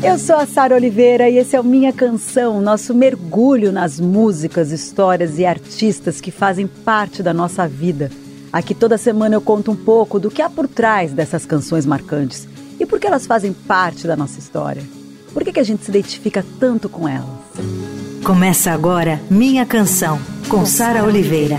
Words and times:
Eu 0.00 0.16
sou 0.16 0.36
a 0.36 0.46
Sara 0.46 0.76
Oliveira 0.76 1.28
e 1.28 1.38
esse 1.38 1.56
é 1.56 1.60
o 1.60 1.64
Minha 1.64 1.92
Canção, 1.92 2.60
nosso 2.60 2.94
mergulho 2.94 3.72
nas 3.72 3.98
músicas, 3.98 4.70
histórias 4.70 5.40
e 5.40 5.44
artistas 5.44 6.20
que 6.20 6.30
fazem 6.30 6.68
parte 6.68 7.20
da 7.20 7.34
nossa 7.34 7.66
vida. 7.66 8.08
Aqui 8.52 8.74
toda 8.74 8.96
semana 8.96 9.34
eu 9.34 9.40
conto 9.40 9.72
um 9.72 9.76
pouco 9.76 10.20
do 10.20 10.30
que 10.30 10.40
há 10.40 10.48
por 10.48 10.68
trás 10.68 11.12
dessas 11.12 11.44
canções 11.44 11.84
marcantes 11.84 12.46
e 12.78 12.86
por 12.86 13.00
que 13.00 13.08
elas 13.08 13.26
fazem 13.26 13.52
parte 13.52 14.06
da 14.06 14.16
nossa 14.16 14.38
história. 14.38 14.82
Por 15.34 15.42
que, 15.42 15.52
que 15.52 15.60
a 15.60 15.64
gente 15.64 15.84
se 15.84 15.90
identifica 15.90 16.44
tanto 16.60 16.88
com 16.88 17.08
elas? 17.08 17.28
Começa 18.24 18.70
agora 18.70 19.20
Minha 19.28 19.66
Canção, 19.66 20.18
com 20.48 20.64
Sara 20.64 21.04
Oliveira. 21.04 21.58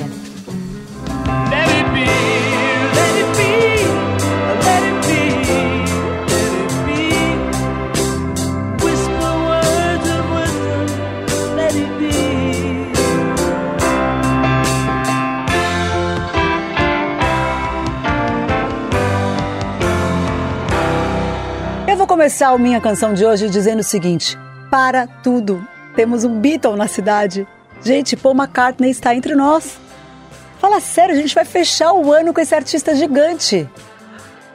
Começar 22.19 22.49
a 22.49 22.57
minha 22.57 22.81
canção 22.81 23.13
de 23.13 23.25
hoje 23.25 23.49
dizendo 23.49 23.79
o 23.79 23.83
seguinte: 23.83 24.37
para 24.69 25.07
tudo. 25.07 25.65
Temos 25.95 26.25
um 26.25 26.37
Beatle 26.37 26.75
na 26.75 26.85
cidade. 26.85 27.47
Gente, 27.81 28.17
Paul 28.17 28.35
McCartney 28.35 28.91
está 28.91 29.15
entre 29.15 29.35
nós. 29.35 29.79
Fala 30.59 30.81
sério, 30.81 31.15
a 31.15 31.17
gente 31.17 31.33
vai 31.33 31.45
fechar 31.45 31.93
o 31.93 32.11
ano 32.11 32.33
com 32.33 32.41
esse 32.41 32.53
artista 32.53 32.93
gigante. 32.93 33.69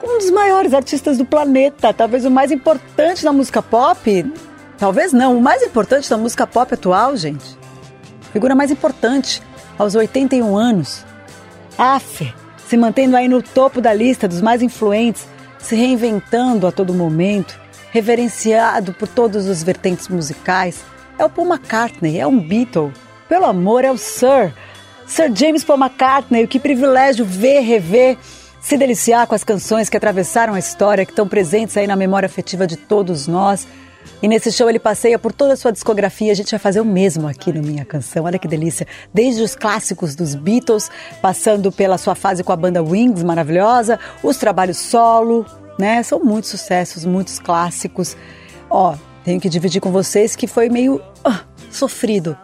Um 0.03 0.19
dos 0.19 0.31
maiores 0.31 0.75
artistas 0.75 1.17
do 1.17 1.25
planeta, 1.25 1.95
talvez 1.95 2.27
o 2.27 2.31
mais 2.31 2.53
importante 2.53 3.25
da 3.25 3.33
música 3.33 3.63
pop. 3.63 4.33
Talvez 4.77 5.15
não, 5.15 5.39
o 5.39 5.41
mais 5.41 5.63
importante 5.63 6.11
da 6.11 6.19
música 6.19 6.47
pop 6.47 6.75
atual, 6.75 7.17
gente. 7.17 7.57
Figura 8.31 8.55
mais 8.55 8.71
importante, 8.71 9.41
aos 9.79 9.95
81 9.95 10.55
anos. 10.55 11.03
Aff, 11.79 12.31
se 12.69 12.77
mantendo 12.77 13.17
aí 13.17 13.27
no 13.27 13.41
topo 13.41 13.81
da 13.81 13.95
lista 13.95 14.29
dos 14.29 14.43
mais 14.43 14.61
influentes, 14.61 15.27
se 15.59 15.75
reinventando 15.75 16.67
a 16.67 16.73
todo 16.73 16.93
momento, 16.93 17.64
reverenciado 17.95 18.93
por 18.93 19.07
todos 19.07 19.47
os 19.47 19.63
vertentes 19.63 20.09
musicais, 20.09 20.83
é 21.17 21.25
o 21.25 21.31
Paul 21.31 21.47
McCartney, 21.47 22.19
é 22.19 22.27
um 22.27 22.41
Beatle. 22.41 22.93
Pelo 23.29 23.45
amor, 23.45 23.85
é 23.85 23.93
o 23.93 23.97
Sir. 23.97 24.53
Sir 25.07 25.31
James 25.33 25.63
Paul 25.63 25.79
McCartney, 25.79 26.49
que 26.49 26.59
privilégio 26.59 27.25
ver, 27.25 27.61
rever, 27.61 28.19
se 28.61 28.77
deliciar 28.77 29.29
com 29.29 29.37
as 29.37 29.45
canções 29.45 29.89
que 29.89 29.97
atravessaram 29.97 30.55
a 30.55 30.59
história, 30.59 31.07
que 31.07 31.13
estão 31.13 31.29
presentes 31.29 31.77
aí 31.77 31.87
na 31.87 31.95
memória 31.95 32.27
afetiva 32.27 32.67
de 32.67 32.77
todos 32.77 33.29
nós. 33.29 33.65
E 34.21 34.27
nesse 34.27 34.51
show 34.51 34.69
ele 34.69 34.81
passeia 34.81 35.17
por 35.17 35.33
toda 35.33 35.53
a 35.53 35.57
sua 35.57 35.71
discografia. 35.71 36.33
A 36.33 36.35
gente 36.35 36.51
vai 36.51 36.59
fazer 36.59 36.81
o 36.81 36.85
mesmo 36.85 37.29
aqui 37.29 37.53
no 37.53 37.63
Minha 37.63 37.85
Canção. 37.85 38.25
Olha 38.25 38.41
que 38.41 38.49
delícia. 38.49 38.89
Desde 39.13 39.41
os 39.41 39.55
clássicos 39.55 40.17
dos 40.17 40.35
Beatles, 40.35 40.91
passando 41.23 41.71
pela 41.71 41.97
sua 41.97 42.17
fase 42.17 42.43
com 42.43 42.51
a 42.51 42.57
banda 42.57 42.83
Wings, 42.83 43.23
maravilhosa, 43.23 44.01
os 44.21 44.37
trabalhos 44.37 44.79
solo, 44.79 45.47
né? 45.79 46.03
São 46.03 46.21
muitos 46.21 46.51
sucessos, 46.51 47.05
muitos 47.05 47.39
clássicos. 47.39 48.17
Ó, 48.71 48.97
tenho 49.25 49.41
que 49.41 49.49
dividir 49.49 49.81
com 49.81 49.91
vocês 49.91 50.37
que 50.37 50.47
foi 50.47 50.69
meio 50.69 51.01
sofrido 51.71 52.37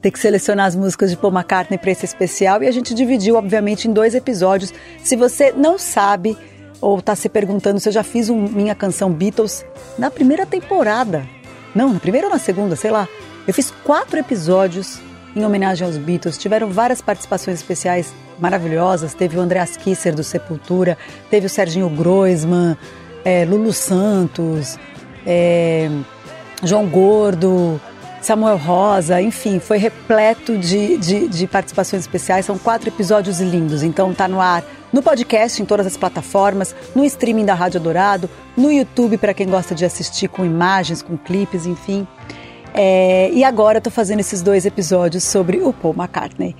ter 0.00 0.10
que 0.10 0.18
selecionar 0.18 0.66
as 0.66 0.76
músicas 0.76 1.10
de 1.10 1.16
Paul 1.16 1.32
McCartney 1.32 1.78
para 1.78 1.90
esse 1.90 2.04
especial 2.04 2.62
e 2.62 2.68
a 2.68 2.70
gente 2.70 2.94
dividiu, 2.94 3.34
obviamente, 3.34 3.88
em 3.88 3.92
dois 3.92 4.14
episódios. 4.14 4.72
Se 5.02 5.16
você 5.16 5.52
não 5.52 5.78
sabe 5.78 6.36
ou 6.80 6.98
está 6.98 7.16
se 7.16 7.28
perguntando 7.28 7.80
se 7.80 7.88
eu 7.88 7.92
já 7.92 8.02
fiz 8.02 8.28
um 8.28 8.42
Minha 8.42 8.74
Canção 8.74 9.10
Beatles 9.10 9.64
na 9.98 10.10
primeira 10.10 10.46
temporada. 10.46 11.26
Não, 11.74 11.92
na 11.92 11.98
primeira 11.98 12.28
ou 12.28 12.32
na 12.32 12.38
segunda, 12.38 12.76
sei 12.76 12.90
lá. 12.90 13.08
Eu 13.46 13.54
fiz 13.54 13.72
quatro 13.84 14.18
episódios 14.18 15.00
em 15.34 15.44
homenagem 15.44 15.86
aos 15.86 15.96
Beatles. 15.96 16.38
Tiveram 16.38 16.70
várias 16.70 17.00
participações 17.00 17.58
especiais 17.58 18.12
maravilhosas. 18.38 19.14
Teve 19.14 19.36
o 19.36 19.40
Andreas 19.40 19.76
Kisser 19.76 20.14
do 20.14 20.24
Sepultura, 20.24 20.96
teve 21.30 21.46
o 21.46 21.50
Serginho 21.50 21.88
Groisman, 21.88 22.76
é, 23.24 23.44
Lulu 23.44 23.72
Santos, 23.72 24.78
é, 25.26 25.90
João 26.62 26.86
Gordo, 26.86 27.80
Samuel 28.26 28.56
Rosa, 28.56 29.22
enfim, 29.22 29.60
foi 29.60 29.78
repleto 29.78 30.58
de, 30.58 30.96
de, 30.96 31.28
de, 31.28 31.46
participações 31.46 32.02
especiais. 32.02 32.44
São 32.44 32.58
quatro 32.58 32.88
episódios 32.88 33.40
lindos, 33.40 33.82
então 33.82 34.12
tá 34.12 34.26
no 34.26 34.40
ar 34.40 34.64
no 34.92 35.02
podcast, 35.02 35.60
em 35.60 35.64
todas 35.64 35.86
as 35.86 35.96
plataformas, 35.96 36.74
no 36.94 37.04
streaming 37.04 37.44
da 37.44 37.54
Rádio 37.54 37.80
Dourado, 37.80 38.30
no 38.56 38.70
YouTube 38.72 39.18
para 39.18 39.34
quem 39.34 39.46
gosta 39.46 39.74
de 39.74 39.84
assistir 39.84 40.28
com 40.28 40.44
imagens, 40.44 41.02
com 41.02 41.16
clipes, 41.16 41.66
enfim. 41.66 42.06
É, 42.74 43.30
e 43.30 43.44
agora 43.44 43.78
eu 43.78 43.82
tô 43.82 43.90
fazendo 43.90 44.20
esses 44.20 44.42
dois 44.42 44.66
episódios 44.66 45.22
sobre 45.24 45.58
o 45.58 45.72
Paul 45.72 45.94
McCartney. 45.94 46.56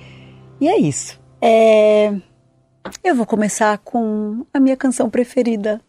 E 0.59 0.67
é 0.67 0.79
isso. 0.79 1.19
É, 1.41 2.13
eu 3.03 3.15
vou 3.15 3.25
começar 3.25 3.77
com 3.79 4.45
a 4.53 4.59
minha 4.59 4.75
canção 4.75 5.09
preferida. 5.09 5.81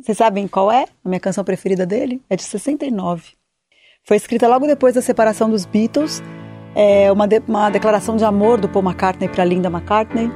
Vocês 0.00 0.16
sabem 0.18 0.46
qual 0.46 0.70
é 0.70 0.84
a 1.04 1.08
minha 1.08 1.20
canção 1.20 1.44
preferida 1.44 1.84
dele? 1.84 2.22
É 2.30 2.36
de 2.36 2.42
69. 2.42 3.32
Foi 4.04 4.16
escrita 4.16 4.48
logo 4.48 4.66
depois 4.66 4.94
da 4.94 5.02
separação 5.02 5.50
dos 5.50 5.66
Beatles. 5.66 6.22
É 6.74 7.10
uma, 7.10 7.26
de, 7.26 7.42
uma 7.46 7.68
declaração 7.70 8.16
de 8.16 8.24
amor 8.24 8.60
do 8.60 8.68
Paul 8.68 8.84
McCartney 8.84 9.28
para 9.28 9.44
Linda 9.44 9.68
McCartney. 9.68 10.30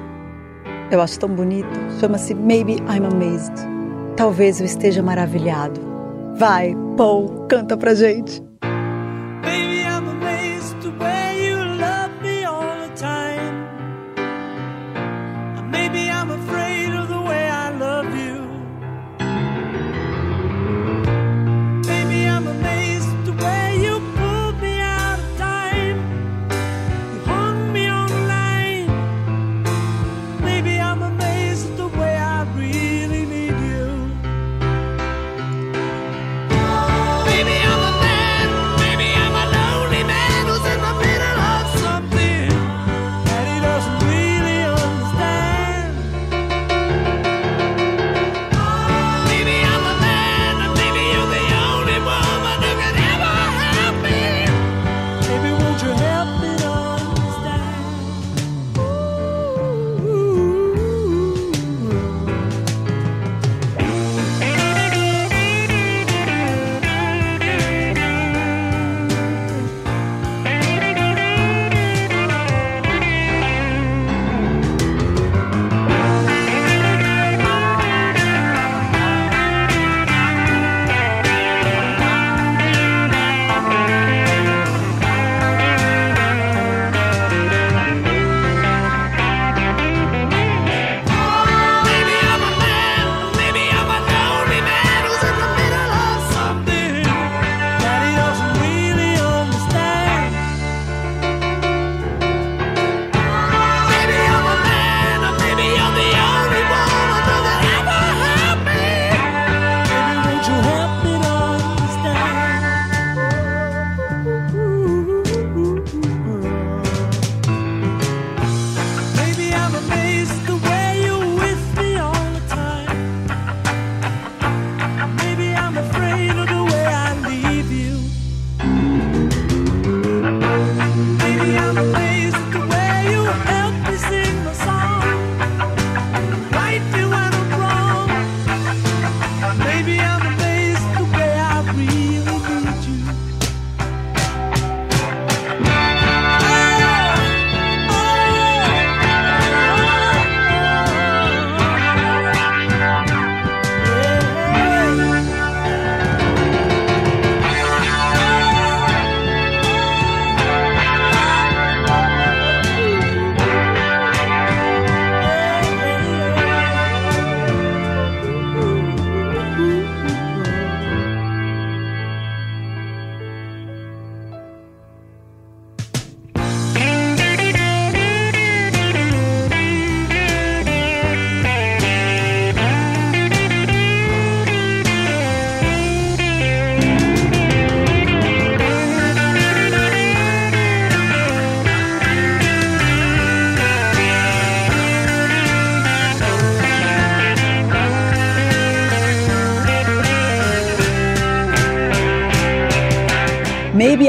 Eu 0.91 1.01
acho 1.01 1.19
tão 1.19 1.29
bonito. 1.29 1.71
Chama-se 2.01 2.35
Maybe 2.35 2.75
I'm 2.75 3.07
Amazed. 3.07 3.55
Talvez 4.17 4.61
eu 4.61 4.67
esteja 4.67 5.03
maravilhado. 5.03 5.81
Vai, 6.35 6.75
Paul, 6.97 7.47
canta 7.49 7.77
pra 7.77 7.95
gente. 7.95 8.43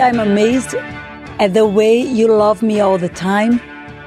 I'm 0.03 0.19
amazed 0.19 0.75
at 1.39 1.53
the 1.53 1.65
way 1.65 2.01
you 2.01 2.27
love 2.27 2.61
me 2.61 2.81
all 2.81 2.97
the 2.97 3.07
time. 3.07 3.61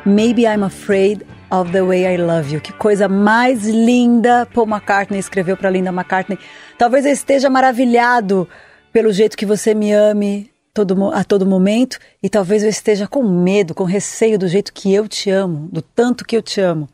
Maybe 0.05 0.47
I'm 0.47 0.63
afraid 0.63 1.27
of 1.51 1.73
the 1.73 1.87
way 1.87 2.07
I 2.07 2.19
love 2.19 2.53
you. 2.53 2.61
Que 2.61 2.75
coisa 2.75 3.09
mais 3.09 3.65
linda 3.65 4.47
Paul 4.53 4.67
McCartney 4.67 5.19
escreveu 5.19 5.57
para 5.57 5.71
Linda 5.71 5.91
McCartney. 5.91 6.39
Talvez 6.77 7.07
eu 7.07 7.13
esteja 7.13 7.49
maravilhado 7.49 8.47
pelo 8.93 9.11
jeito 9.11 9.39
que 9.39 9.47
você 9.47 9.75
me 9.75 9.91
ame 9.91 10.51
todo, 10.75 11.11
a 11.15 11.25
todo 11.25 11.47
momento 11.47 11.99
e 12.23 12.29
talvez 12.29 12.63
eu 12.63 12.69
esteja 12.69 13.09
com 13.09 13.23
medo, 13.23 13.75
com 13.75 13.85
receio 13.85 14.39
do 14.39 14.47
jeito 14.47 14.75
que 14.75 14.93
eu 14.93 15.09
te 15.09 15.31
amo, 15.31 15.67
do 15.73 15.81
tanto 15.81 16.27
que 16.27 16.37
eu 16.37 16.43
te 16.43 16.61
amo. 16.61 16.87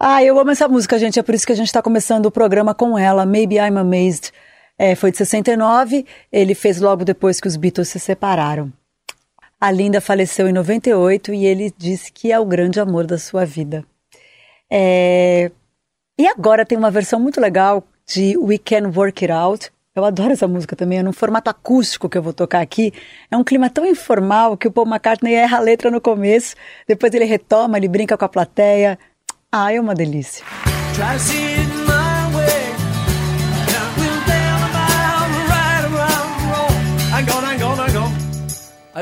Ah, 0.00 0.24
eu 0.24 0.38
amo 0.38 0.50
essa 0.50 0.66
música, 0.66 0.98
gente. 0.98 1.18
É 1.18 1.22
por 1.22 1.34
isso 1.34 1.46
que 1.46 1.52
a 1.52 1.56
gente 1.56 1.66
está 1.66 1.82
começando 1.82 2.24
o 2.24 2.30
programa 2.30 2.74
com 2.74 2.98
ela. 2.98 3.26
Maybe 3.26 3.56
I'm 3.56 3.76
Amazed. 3.76 4.32
É, 4.78 4.94
foi 4.94 5.10
de 5.10 5.18
69. 5.18 6.04
Ele 6.30 6.54
fez 6.54 6.80
logo 6.80 7.04
depois 7.04 7.40
que 7.40 7.48
os 7.48 7.56
Beatles 7.56 7.88
se 7.88 7.98
separaram. 7.98 8.72
A 9.60 9.70
Linda 9.70 10.00
faleceu 10.00 10.48
em 10.48 10.52
98 10.52 11.32
e 11.32 11.46
ele 11.46 11.72
disse 11.76 12.12
que 12.12 12.30
é 12.30 12.38
o 12.38 12.44
grande 12.44 12.78
amor 12.78 13.06
da 13.06 13.18
sua 13.18 13.44
vida. 13.44 13.84
É... 14.70 15.50
E 16.18 16.26
agora 16.26 16.64
tem 16.64 16.76
uma 16.76 16.90
versão 16.90 17.18
muito 17.18 17.40
legal 17.40 17.84
de 18.06 18.36
We 18.36 18.58
Can 18.58 18.92
Work 18.94 19.24
It 19.24 19.32
Out. 19.32 19.70
Eu 19.94 20.04
adoro 20.04 20.32
essa 20.32 20.46
música 20.46 20.76
também, 20.76 20.98
é 20.98 21.02
num 21.02 21.12
formato 21.12 21.48
acústico 21.48 22.06
que 22.06 22.18
eu 22.18 22.22
vou 22.22 22.34
tocar 22.34 22.60
aqui. 22.60 22.92
É 23.30 23.36
um 23.36 23.42
clima 23.42 23.70
tão 23.70 23.86
informal 23.86 24.54
que 24.54 24.68
o 24.68 24.70
Paul 24.70 24.86
McCartney 24.86 25.34
erra 25.34 25.56
a 25.56 25.60
letra 25.60 25.90
no 25.90 26.02
começo, 26.02 26.54
depois 26.86 27.14
ele 27.14 27.24
retoma, 27.24 27.78
ele 27.78 27.88
brinca 27.88 28.16
com 28.16 28.24
a 28.26 28.28
plateia. 28.28 28.98
Ah, 29.50 29.72
é 29.72 29.80
uma 29.80 29.94
delícia. 29.94 30.44
I 30.98 31.85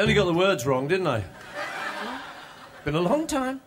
only 0.04 0.14
got 0.14 0.26
the 0.26 0.34
words 0.34 0.66
wrong, 0.66 0.86
didn't 0.86 1.06
I? 1.06 1.24
Been 2.84 2.94
a 2.94 3.00
long 3.00 3.26
time. 3.26 3.62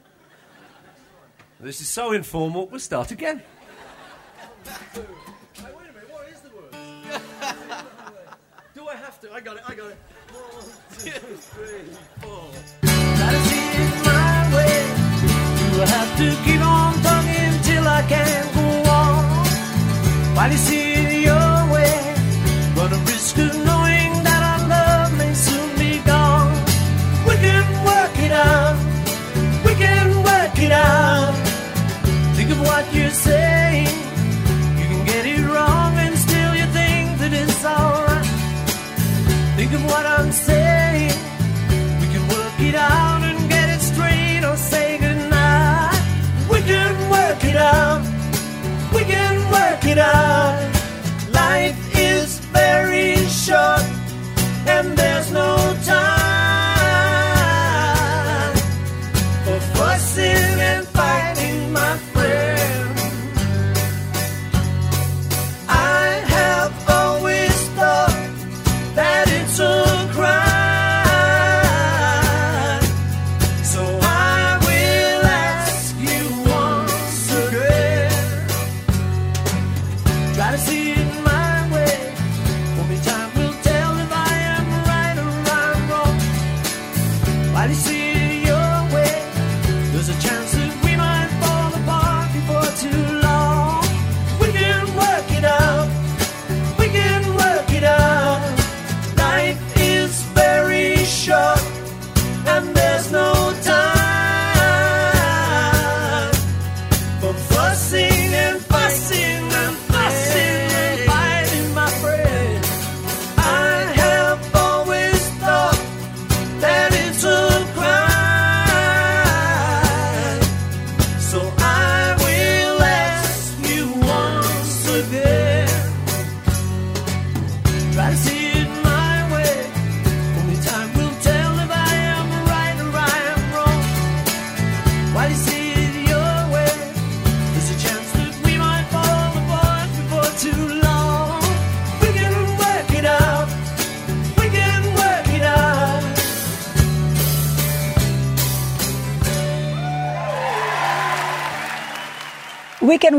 This 1.60 1.82
is 1.82 1.90
so 1.90 2.12
informal, 2.12 2.68
we'll 2.68 2.80
start 2.80 3.10
again. 3.10 3.42
hey, 4.94 5.02
wait 5.02 5.08
a 5.66 5.94
minute, 5.94 6.12
what 6.12 6.30
is 6.30 6.40
the 6.42 6.50
word? 6.50 6.76
Do 8.76 8.88
I 8.88 8.96
have 8.98 9.20
to? 9.22 9.34
I 9.34 9.40
got 9.40 9.58
it, 9.58 9.64
I 9.68 9.74
got 9.74 9.90
it. 9.90 9.98
One, 10.32 10.64
two, 11.00 11.10
three, 11.10 11.90
four. 12.22 12.52
Gotta 12.84 13.40
see 13.50 13.70
it 13.82 14.06
my 14.06 14.56
way. 14.56 14.78
Do 15.58 15.82
I 15.82 15.88
have 15.98 16.12
to 16.22 16.28
keep 16.46 16.62
on 16.62 16.94
talking 17.02 17.54
till 17.64 17.88
I 17.88 18.02
can't 18.14 18.54
go 18.54 18.92
on? 18.92 20.36
While 20.36 20.52
you 20.52 20.58
see 20.58 20.94
it 20.94 21.24
your 21.26 21.74
way, 21.74 21.98
run 22.78 22.94
a 22.94 23.00
risk 23.10 23.38
of 23.40 23.67
it 49.98 50.00
out. 50.00 50.54
Life 51.32 51.98
is 51.98 52.40
very 52.54 53.16
short 53.28 53.97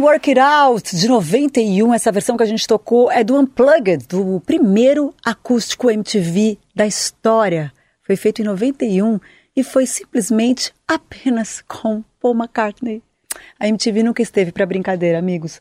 Work 0.08 0.30
It 0.30 0.40
Out, 0.40 0.96
de 0.96 1.06
91. 1.06 1.92
Essa 1.92 2.10
versão 2.10 2.34
que 2.34 2.42
a 2.42 2.46
gente 2.46 2.66
tocou 2.66 3.12
é 3.12 3.22
do 3.22 3.38
Unplugged, 3.38 4.06
do 4.06 4.40
primeiro 4.40 5.14
acústico 5.22 5.90
MTV 5.90 6.56
da 6.74 6.86
história. 6.86 7.70
Foi 8.02 8.16
feito 8.16 8.40
em 8.40 8.44
91 8.46 9.20
e 9.54 9.62
foi 9.62 9.84
simplesmente 9.84 10.72
apenas 10.88 11.62
com 11.68 12.02
Paul 12.22 12.34
McCartney. 12.34 13.02
A 13.60 13.68
MTV 13.68 14.02
nunca 14.02 14.22
esteve 14.22 14.50
para 14.50 14.64
brincadeira, 14.64 15.18
amigos. 15.18 15.60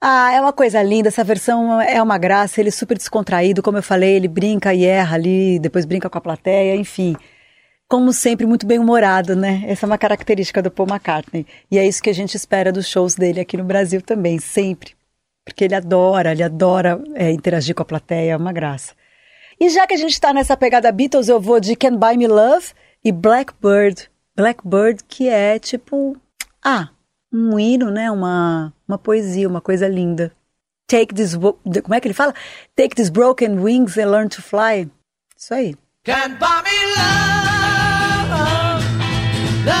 Ah, 0.00 0.32
é 0.32 0.40
uma 0.40 0.52
coisa 0.52 0.80
linda, 0.80 1.08
essa 1.08 1.24
versão 1.24 1.80
é 1.80 2.00
uma 2.00 2.16
graça, 2.16 2.60
ele 2.60 2.68
é 2.68 2.72
super 2.72 2.96
descontraído, 2.96 3.60
como 3.60 3.76
eu 3.76 3.82
falei, 3.82 4.14
ele 4.14 4.28
brinca 4.28 4.72
e 4.72 4.84
erra 4.84 5.16
ali, 5.16 5.58
depois 5.58 5.84
brinca 5.84 6.08
com 6.08 6.16
a 6.16 6.20
plateia, 6.20 6.76
enfim 6.76 7.16
como 7.90 8.12
sempre, 8.12 8.46
muito 8.46 8.66
bem 8.66 8.78
humorado, 8.78 9.34
né? 9.34 9.64
Essa 9.66 9.84
é 9.84 9.88
uma 9.88 9.98
característica 9.98 10.62
do 10.62 10.70
Paul 10.70 10.88
McCartney. 10.88 11.44
E 11.68 11.76
é 11.76 11.84
isso 11.84 12.00
que 12.00 12.08
a 12.08 12.14
gente 12.14 12.36
espera 12.36 12.70
dos 12.70 12.86
shows 12.86 13.16
dele 13.16 13.40
aqui 13.40 13.56
no 13.56 13.64
Brasil 13.64 14.00
também, 14.00 14.38
sempre. 14.38 14.94
Porque 15.44 15.64
ele 15.64 15.74
adora, 15.74 16.30
ele 16.30 16.44
adora 16.44 17.02
é, 17.16 17.32
interagir 17.32 17.74
com 17.74 17.82
a 17.82 17.84
plateia, 17.84 18.34
é 18.34 18.36
uma 18.36 18.52
graça. 18.52 18.94
E 19.58 19.68
já 19.68 19.88
que 19.88 19.94
a 19.94 19.96
gente 19.96 20.12
está 20.12 20.32
nessa 20.32 20.56
pegada 20.56 20.92
Beatles, 20.92 21.28
eu 21.28 21.40
vou 21.40 21.58
de 21.58 21.74
Can 21.74 21.96
Buy 21.96 22.16
Me 22.16 22.28
Love 22.28 22.68
e 23.04 23.10
Blackbird. 23.10 24.08
Blackbird, 24.36 25.02
que 25.08 25.28
é 25.28 25.58
tipo, 25.58 26.16
ah, 26.64 26.90
um 27.32 27.58
hino, 27.58 27.90
né? 27.90 28.08
Uma, 28.08 28.72
uma 28.86 28.98
poesia, 28.98 29.48
uma 29.48 29.60
coisa 29.60 29.88
linda. 29.88 30.30
Take 30.86 31.12
this, 31.12 31.34
como 31.34 31.94
é 31.94 32.00
que 32.00 32.06
ele 32.06 32.14
fala? 32.14 32.34
Take 32.76 32.94
these 32.94 33.10
broken 33.10 33.58
wings 33.58 33.98
and 33.98 34.12
learn 34.12 34.28
to 34.28 34.40
fly. 34.40 34.88
Isso 35.36 35.52
aí. 35.52 35.74
Can 36.04 36.38
buy 36.38 36.62
me 36.62 36.86
love, 36.96 37.49
makes 39.64 39.72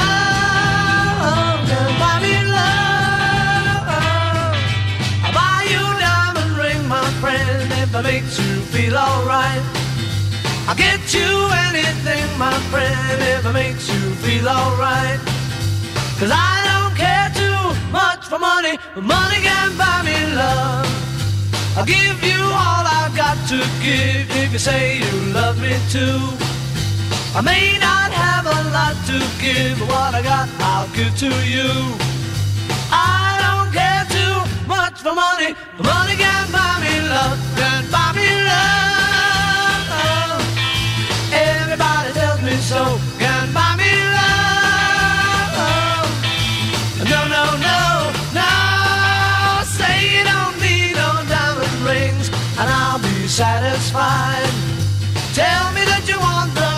you 5.70 5.82
a 5.82 5.98
diamond 5.98 6.52
ring, 6.56 6.88
my 6.88 7.08
friend, 7.20 7.72
if 7.82 7.94
I 7.94 8.02
make 8.02 8.24
you 8.24 8.60
feel 8.72 8.96
alright. 8.96 9.62
I'll 10.68 10.76
get 10.76 11.14
you 11.14 11.30
anything, 11.68 12.24
my 12.38 12.56
friend, 12.70 13.22
if 13.34 13.46
it 13.46 13.52
makes 13.52 13.88
you 13.92 14.00
feel 14.22 14.48
alright. 14.48 15.20
Cause 16.18 16.32
I 16.32 16.54
don't 16.68 16.94
care 16.96 17.30
too 17.34 17.62
much 17.90 18.26
for 18.26 18.38
money, 18.38 18.78
but 18.94 19.04
money 19.04 19.40
can 19.40 19.76
buy 19.76 20.02
me 20.04 20.18
love. 20.34 20.86
I'll 21.76 21.86
give 21.86 22.22
you 22.22 22.42
all 22.42 22.84
I've 22.84 23.16
got. 23.16 23.36
to 23.48 23.58
give 23.82 24.30
if 24.30 24.52
you 24.52 24.58
say 24.58 24.98
you 24.98 25.32
love 25.32 25.60
me 25.60 25.74
too. 25.88 26.59
I 27.34 27.40
may 27.42 27.78
not 27.78 28.10
have 28.12 28.44
a 28.46 28.58
lot 28.74 28.96
to 29.06 29.18
give, 29.40 29.78
but 29.78 29.88
what 29.88 30.14
I 30.14 30.22
got, 30.22 30.48
I'll 30.58 30.88
give 30.96 31.14
to 31.24 31.30
you. 31.46 31.70
I 32.90 33.38
don't 33.44 33.70
care 33.72 34.04
too 34.10 34.36
much 34.66 34.98
for 35.04 35.14
money. 35.14 35.54
Money 35.78 36.16
can 36.16 36.50
buy 36.50 36.74
me 36.82 36.94
love, 37.08 37.38
can 37.54 37.84
buy 37.94 38.10
me 38.18 38.28
love. 38.50 39.88
Everybody 41.32 42.10
tells 42.18 42.42
me 42.42 42.56
so, 42.70 42.98
can 43.22 43.52
buy 43.54 43.76
me 43.78 43.90
love. 44.18 46.10
No, 47.12 47.20
no, 47.34 47.44
no, 47.66 47.78
no. 48.34 48.50
Say 49.78 50.18
you 50.18 50.22
don't 50.26 50.56
need 50.60 50.94
no 50.98 51.10
diamond 51.30 51.78
rings, 51.86 52.26
and 52.58 52.68
I'll 52.68 52.98
be 52.98 53.28
satisfied. 53.28 54.50
Tell 55.32 55.72
me 55.72 55.84
that 55.86 56.04
you 56.10 56.18
want 56.18 56.52
the 56.54 56.69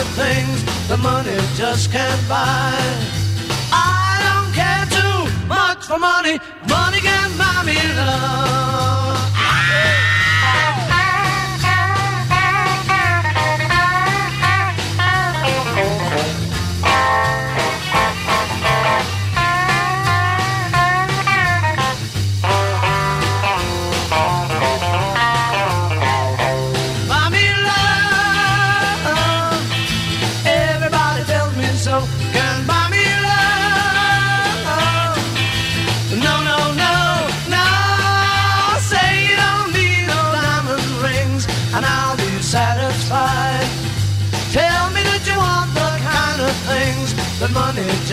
of 0.00 0.08
things 0.16 0.88
the 0.88 0.96
money 0.96 1.36
just 1.56 1.92
can't 1.92 2.28
buy. 2.28 2.72
I 3.70 4.16
don't 4.26 4.52
care 4.60 4.86
too 4.96 5.46
much 5.46 5.84
for 5.84 5.98
money. 5.98 6.38
Money 6.68 7.00
can 7.00 7.28
buy 7.36 7.62
me 7.66 7.76
love. 7.96 9.39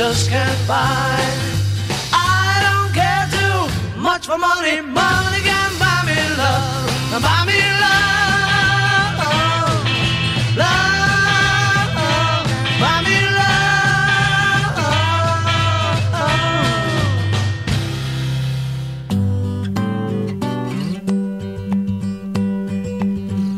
Just 0.10 0.30
can't 0.30 0.68
buy. 0.68 1.20
I 2.14 2.60
don't 2.66 2.92
care 3.00 3.28
too 3.38 3.68
much 4.00 4.24
for 4.26 4.38
money. 4.38 4.80
Money 4.80 5.42
can 5.50 5.72
buy 5.84 6.00
me 6.08 6.18
love. 6.42 6.88
Buy 7.26 7.40
me 7.50 7.60
love. 7.84 9.18
Love. 10.62 11.90
Buy 12.82 12.96
me 13.08 13.18
love. 13.40 13.62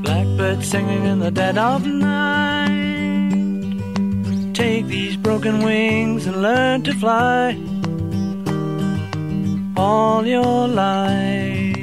Blackbird 0.04 0.60
singing 0.64 1.04
in 1.06 1.20
the 1.20 1.30
dead 1.30 1.58
of 1.60 1.86
night. 1.86 1.99
Take 4.60 4.88
these 4.88 5.16
broken 5.16 5.64
wings 5.64 6.28
and 6.28 6.42
learn 6.42 6.84
to 6.84 6.94
fly 6.96 7.58
all 9.78 10.28
your 10.28 10.68
life. 10.68 11.78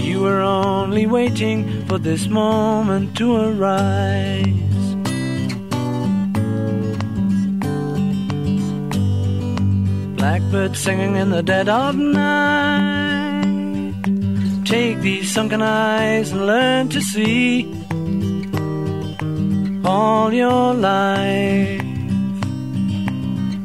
You 0.00 0.22
were 0.22 0.40
only 0.40 1.04
waiting 1.04 1.84
for 1.84 1.98
this 1.98 2.26
moment 2.28 3.18
to 3.18 3.36
arise. 3.36 4.46
Blackbird 10.16 10.74
singing 10.74 11.16
in 11.16 11.28
the 11.28 11.42
dead 11.42 11.68
of 11.68 11.96
night. 11.96 13.34
Take 14.64 15.00
these 15.00 15.30
sunken 15.30 15.60
eyes 15.60 16.32
and 16.32 16.46
learn 16.46 16.88
to 16.88 17.02
see 17.02 17.67
all 19.98 20.32
your 20.32 20.74
life. 20.74 21.82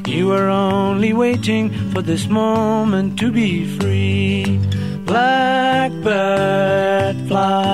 You 0.08 0.24
were 0.32 0.50
only 0.50 1.12
waiting 1.13 1.66
for 1.92 2.02
this 2.02 2.28
moment 2.28 3.20
to 3.22 3.32
be 3.32 3.50
free. 3.78 4.60
Blackbird 5.12 6.08
fly. 7.30 7.68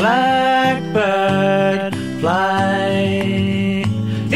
Blackbird 0.00 1.92
fly 2.20 2.90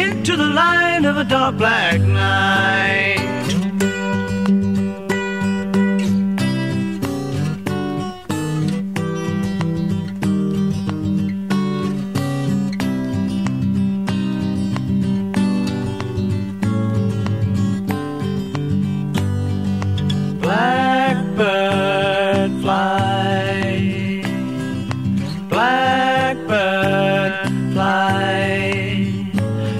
into 0.05 0.33
the 0.43 0.51
light 0.63 1.05
of 1.11 1.15
a 1.25 1.25
dark 1.25 1.55
black 1.63 2.01
night. 2.01 3.06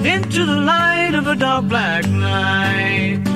Into 0.07 0.45
the 0.45 0.55
light 0.55 1.13
of 1.13 1.27
a 1.27 1.35
dark 1.35 1.67
black 1.67 2.07
night. 2.07 3.26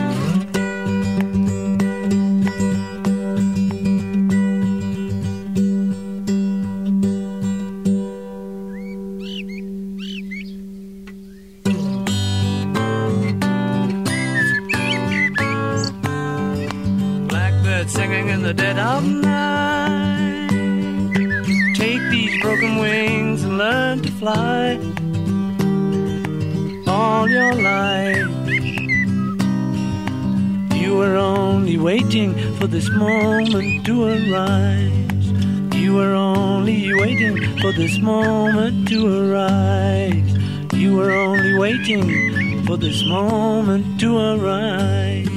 For 32.61 32.67
this 32.67 32.87
moment 32.91 33.83
to 33.85 34.05
arise. 34.05 35.25
You 35.73 35.95
were 35.95 36.13
only 36.13 36.93
waiting 36.93 37.57
for 37.57 37.73
this 37.73 37.97
moment 37.97 38.87
to 38.89 38.99
arise. 39.01 40.29
You 40.71 40.95
were 40.95 41.11
only 41.11 41.57
waiting 41.57 42.63
for 42.67 42.77
this 42.77 43.03
moment 43.03 43.99
to 44.01 44.15
arise. 44.15 45.27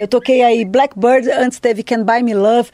Eu 0.00 0.08
toquei 0.08 0.42
aí 0.42 0.64
Blackbird, 0.64 1.30
antes 1.30 1.60
teve 1.60 1.84
Can 1.84 2.02
Buy 2.02 2.24
Me 2.24 2.34
Love. 2.34 2.72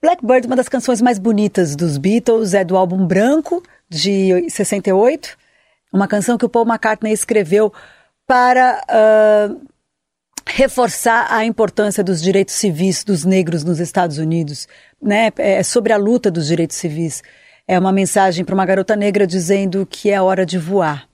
Blackbird, 0.00 0.46
uma 0.46 0.56
das 0.56 0.70
canções 0.70 1.02
mais 1.02 1.18
bonitas 1.18 1.76
dos 1.76 1.98
Beatles, 1.98 2.54
é 2.54 2.64
do 2.64 2.78
álbum 2.78 3.06
Branco, 3.06 3.62
de 3.90 4.48
68. 4.48 5.36
Uma 5.92 6.08
canção 6.08 6.38
que 6.38 6.46
o 6.46 6.48
Paul 6.48 6.64
McCartney 6.64 7.12
escreveu 7.12 7.70
para 8.26 8.80
uh, 8.88 9.71
reforçar 10.46 11.26
a 11.30 11.44
importância 11.44 12.02
dos 12.02 12.20
direitos 12.20 12.54
civis 12.54 13.04
dos 13.04 13.24
negros 13.24 13.64
nos 13.64 13.80
Estados 13.80 14.18
Unidos. 14.18 14.68
Né? 15.00 15.30
É 15.38 15.62
sobre 15.62 15.92
a 15.92 15.96
luta 15.96 16.30
dos 16.30 16.46
direitos 16.46 16.76
civis. 16.76 17.22
É 17.66 17.78
uma 17.78 17.92
mensagem 17.92 18.44
para 18.44 18.54
uma 18.54 18.66
garota 18.66 18.96
negra 18.96 19.26
dizendo 19.26 19.86
que 19.86 20.10
é 20.10 20.20
hora 20.20 20.44
de 20.44 20.58
voar. 20.58 21.08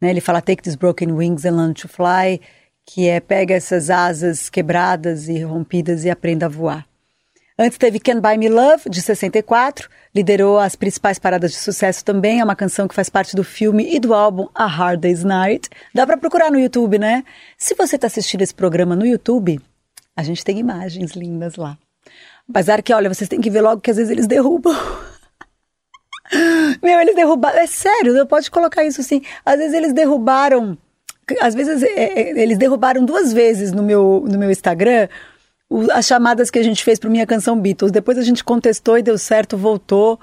Né? 0.00 0.10
Ele 0.10 0.20
fala, 0.20 0.40
take 0.40 0.62
these 0.62 0.76
broken 0.76 1.12
wings 1.12 1.44
and 1.44 1.56
learn 1.56 1.74
to 1.74 1.88
fly 1.88 2.40
que 2.84 3.08
é 3.08 3.20
pega 3.20 3.54
essas 3.54 3.90
asas 3.90 4.50
quebradas 4.50 5.28
e 5.28 5.42
rompidas 5.42 6.04
e 6.04 6.10
aprenda 6.10 6.46
a 6.46 6.48
voar. 6.48 6.86
Antes 7.62 7.78
teve 7.78 8.00
Can 8.00 8.18
Buy 8.18 8.36
Me 8.36 8.48
Love, 8.48 8.90
de 8.90 9.00
64, 9.00 9.88
liderou 10.12 10.58
as 10.58 10.74
principais 10.74 11.16
paradas 11.16 11.52
de 11.52 11.58
sucesso 11.58 12.04
também, 12.04 12.40
é 12.40 12.44
uma 12.44 12.56
canção 12.56 12.88
que 12.88 12.94
faz 12.94 13.08
parte 13.08 13.36
do 13.36 13.44
filme 13.44 13.94
e 13.94 14.00
do 14.00 14.12
álbum 14.12 14.48
A 14.52 14.66
Hard 14.66 14.98
Day's 14.98 15.22
Night. 15.22 15.70
Dá 15.94 16.04
para 16.04 16.16
procurar 16.16 16.50
no 16.50 16.58
YouTube, 16.58 16.98
né? 16.98 17.22
Se 17.56 17.76
você 17.76 17.94
está 17.94 18.08
assistindo 18.08 18.42
esse 18.42 18.52
programa 18.52 18.96
no 18.96 19.06
YouTube, 19.06 19.60
a 20.16 20.24
gente 20.24 20.44
tem 20.44 20.58
imagens 20.58 21.12
lindas 21.12 21.54
lá. 21.54 21.78
Apesar 22.50 22.82
que, 22.82 22.92
olha, 22.92 23.08
vocês 23.08 23.28
têm 23.28 23.40
que 23.40 23.48
ver 23.48 23.60
logo 23.60 23.80
que 23.80 23.92
às 23.92 23.96
vezes 23.96 24.10
eles 24.10 24.26
derrubam. 24.26 24.74
Meu, 26.82 26.98
eles 26.98 27.14
derrubaram. 27.14 27.60
É 27.60 27.68
sério, 27.68 28.16
eu 28.16 28.26
pode 28.26 28.50
colocar 28.50 28.84
isso 28.84 29.00
assim. 29.00 29.22
Às 29.46 29.58
vezes 29.58 29.74
eles 29.74 29.92
derrubaram. 29.92 30.76
Às 31.40 31.54
vezes 31.54 31.80
é, 31.84 31.92
é, 31.92 32.42
eles 32.42 32.58
derrubaram 32.58 33.04
duas 33.04 33.32
vezes 33.32 33.70
no 33.70 33.84
meu, 33.84 34.24
no 34.28 34.36
meu 34.36 34.50
Instagram 34.50 35.08
as 35.92 36.06
chamadas 36.06 36.50
que 36.50 36.58
a 36.58 36.62
gente 36.62 36.84
fez 36.84 36.98
para 36.98 37.10
minha 37.10 37.26
canção 37.26 37.58
Beatles. 37.58 37.92
Depois 37.92 38.18
a 38.18 38.22
gente 38.22 38.44
contestou 38.44 38.98
e 38.98 39.02
deu 39.02 39.16
certo, 39.18 39.56
voltou, 39.56 40.18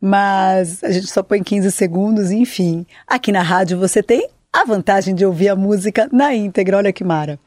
mas 0.00 0.82
a 0.82 0.90
gente 0.90 1.06
só 1.08 1.22
põe 1.22 1.42
15 1.42 1.70
segundos, 1.72 2.30
enfim. 2.30 2.86
Aqui 3.06 3.32
na 3.32 3.42
rádio 3.42 3.78
você 3.78 4.02
tem 4.02 4.28
a 4.52 4.64
vantagem 4.64 5.14
de 5.14 5.24
ouvir 5.24 5.48
a 5.48 5.56
música 5.56 6.08
na 6.12 6.34
íntegra, 6.34 6.78
olha 6.78 6.92
que 6.92 7.04
mara. 7.04 7.38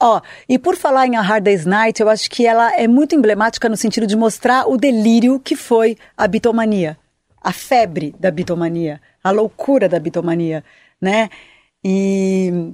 Ó, 0.00 0.20
e 0.48 0.58
por 0.58 0.76
falar 0.76 1.06
em 1.06 1.16
A 1.16 1.20
Hard 1.20 1.42
Day's 1.42 1.66
Night, 1.66 2.00
eu 2.00 2.08
acho 2.08 2.30
que 2.30 2.46
ela 2.46 2.72
é 2.76 2.86
muito 2.86 3.16
emblemática 3.16 3.68
no 3.68 3.76
sentido 3.76 4.06
de 4.06 4.16
mostrar 4.16 4.68
o 4.68 4.76
delírio 4.76 5.40
que 5.40 5.56
foi 5.56 5.96
a 6.16 6.28
bitomania, 6.28 6.96
a 7.42 7.52
febre 7.52 8.14
da 8.18 8.30
bitomania, 8.30 9.00
a 9.22 9.32
loucura 9.32 9.88
da 9.88 9.98
bitomania, 9.98 10.62
né? 11.00 11.28
E 11.84 12.72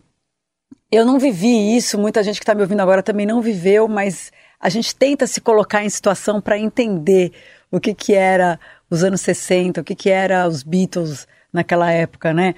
eu 0.94 1.04
não 1.04 1.18
vivi 1.18 1.76
isso, 1.76 1.98
muita 1.98 2.22
gente 2.22 2.38
que 2.38 2.42
está 2.42 2.54
me 2.54 2.62
ouvindo 2.62 2.80
agora 2.80 3.02
também 3.02 3.26
não 3.26 3.40
viveu, 3.40 3.88
mas 3.88 4.30
a 4.60 4.68
gente 4.68 4.94
tenta 4.94 5.26
se 5.26 5.40
colocar 5.40 5.84
em 5.84 5.90
situação 5.90 6.40
para 6.40 6.58
entender 6.58 7.32
o 7.70 7.80
que, 7.80 7.94
que 7.94 8.14
era 8.14 8.58
os 8.88 9.02
anos 9.02 9.20
60, 9.22 9.80
o 9.80 9.84
que, 9.84 9.94
que 9.94 10.10
era 10.10 10.46
os 10.46 10.62
Beatles 10.62 11.26
naquela 11.52 11.90
época, 11.90 12.32
né? 12.32 12.54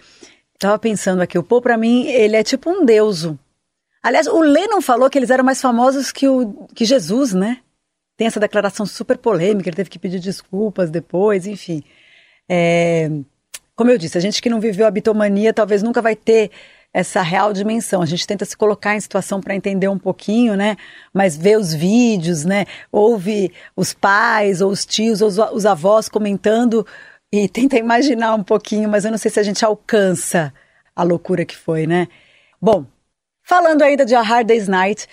Tava 0.58 0.78
pensando 0.78 1.22
aqui, 1.22 1.38
o 1.38 1.42
Paul 1.42 1.62
para 1.62 1.76
mim, 1.76 2.06
ele 2.06 2.36
é 2.36 2.42
tipo 2.42 2.70
um 2.70 2.84
deuso. 2.84 3.38
Aliás, 4.02 4.26
o 4.26 4.40
Lennon 4.40 4.80
falou 4.80 5.10
que 5.10 5.18
eles 5.18 5.30
eram 5.30 5.44
mais 5.44 5.60
famosos 5.60 6.12
que, 6.12 6.28
o, 6.28 6.68
que 6.74 6.84
Jesus, 6.84 7.32
né? 7.32 7.58
Tem 8.16 8.26
essa 8.26 8.40
declaração 8.40 8.86
super 8.86 9.18
polêmica, 9.18 9.68
ele 9.68 9.76
teve 9.76 9.90
que 9.90 9.98
pedir 9.98 10.20
desculpas 10.20 10.90
depois, 10.90 11.46
enfim. 11.46 11.82
É, 12.48 13.10
como 13.74 13.90
eu 13.90 13.98
disse, 13.98 14.16
a 14.16 14.20
gente 14.20 14.40
que 14.40 14.48
não 14.48 14.60
viveu 14.60 14.86
a 14.86 14.90
bitomania 14.90 15.52
talvez 15.52 15.82
nunca 15.82 16.00
vai 16.00 16.16
ter 16.16 16.50
essa 16.96 17.20
real 17.20 17.52
dimensão. 17.52 18.00
A 18.00 18.06
gente 18.06 18.26
tenta 18.26 18.46
se 18.46 18.56
colocar 18.56 18.96
em 18.96 19.00
situação 19.00 19.38
para 19.38 19.54
entender 19.54 19.86
um 19.86 19.98
pouquinho, 19.98 20.56
né? 20.56 20.78
Mas 21.12 21.36
vê 21.36 21.54
os 21.54 21.74
vídeos, 21.74 22.46
né? 22.46 22.64
Ouve 22.90 23.52
os 23.76 23.92
pais 23.92 24.62
ou 24.62 24.70
os 24.70 24.86
tios 24.86 25.20
ou 25.20 25.28
os, 25.28 25.36
os 25.36 25.66
avós 25.66 26.08
comentando 26.08 26.86
e 27.30 27.46
tenta 27.52 27.76
imaginar 27.76 28.34
um 28.34 28.42
pouquinho, 28.42 28.88
mas 28.88 29.04
eu 29.04 29.10
não 29.10 29.18
sei 29.18 29.30
se 29.30 29.38
a 29.38 29.42
gente 29.42 29.62
alcança 29.62 30.54
a 30.94 31.02
loucura 31.02 31.44
que 31.44 31.54
foi, 31.54 31.86
né? 31.86 32.08
Bom, 32.58 32.86
falando 33.42 33.82
ainda 33.82 34.06
de 34.06 34.14
A 34.14 34.22
Hard 34.22 34.46
Day's 34.46 34.66
Night, 34.66 35.06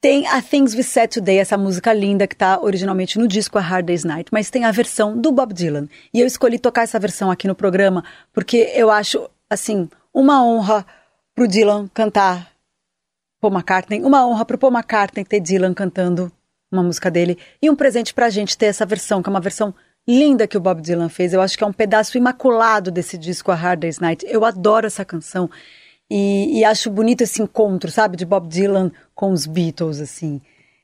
tem 0.00 0.28
a 0.28 0.40
Things 0.40 0.72
We 0.72 0.84
Said 0.84 1.14
Today, 1.14 1.38
essa 1.38 1.58
música 1.58 1.92
linda 1.92 2.28
que 2.28 2.36
está 2.36 2.60
originalmente 2.60 3.18
no 3.18 3.26
disco 3.26 3.58
A 3.58 3.60
Hard 3.60 3.86
Day's 3.86 4.04
Night, 4.04 4.30
mas 4.30 4.50
tem 4.50 4.64
a 4.64 4.70
versão 4.70 5.20
do 5.20 5.32
Bob 5.32 5.52
Dylan. 5.52 5.88
E 6.12 6.20
eu 6.20 6.28
escolhi 6.28 6.60
tocar 6.60 6.82
essa 6.82 7.00
versão 7.00 7.28
aqui 7.28 7.48
no 7.48 7.56
programa 7.56 8.04
porque 8.32 8.70
eu 8.76 8.88
acho, 8.88 9.28
assim, 9.50 9.88
uma 10.14 10.40
honra 10.40 10.86
pro 11.34 11.48
Dylan 11.48 11.88
cantar 11.92 12.52
Paul 13.40 13.52
McCartney, 13.52 14.02
uma 14.02 14.26
honra 14.26 14.44
pro 14.44 14.56
Paul 14.58 14.72
McCartney 14.72 15.24
ter 15.24 15.40
Dylan 15.40 15.74
cantando 15.74 16.32
uma 16.72 16.82
música 16.82 17.10
dele 17.10 17.38
e 17.60 17.68
um 17.68 17.76
presente 17.76 18.14
pra 18.14 18.30
gente 18.30 18.56
ter 18.56 18.66
essa 18.66 18.86
versão, 18.86 19.22
que 19.22 19.28
é 19.28 19.32
uma 19.32 19.40
versão 19.40 19.74
linda 20.06 20.46
que 20.46 20.56
o 20.56 20.60
Bob 20.60 20.80
Dylan 20.80 21.08
fez. 21.08 21.32
Eu 21.32 21.40
acho 21.40 21.56
que 21.56 21.64
é 21.64 21.66
um 21.66 21.72
pedaço 21.72 22.16
imaculado 22.16 22.90
desse 22.90 23.18
disco 23.18 23.50
A 23.50 23.54
Hard 23.54 23.80
Day's 23.80 23.98
Night. 23.98 24.24
Eu 24.28 24.44
adoro 24.44 24.86
essa 24.86 25.04
canção 25.04 25.50
e, 26.10 26.58
e 26.58 26.64
acho 26.64 26.90
bonito 26.90 27.22
esse 27.22 27.42
encontro, 27.42 27.90
sabe, 27.90 28.16
de 28.16 28.24
Bob 28.24 28.48
Dylan 28.48 28.90
com 29.14 29.32
os 29.32 29.46
Beatles, 29.46 30.00
assim. 30.00 30.40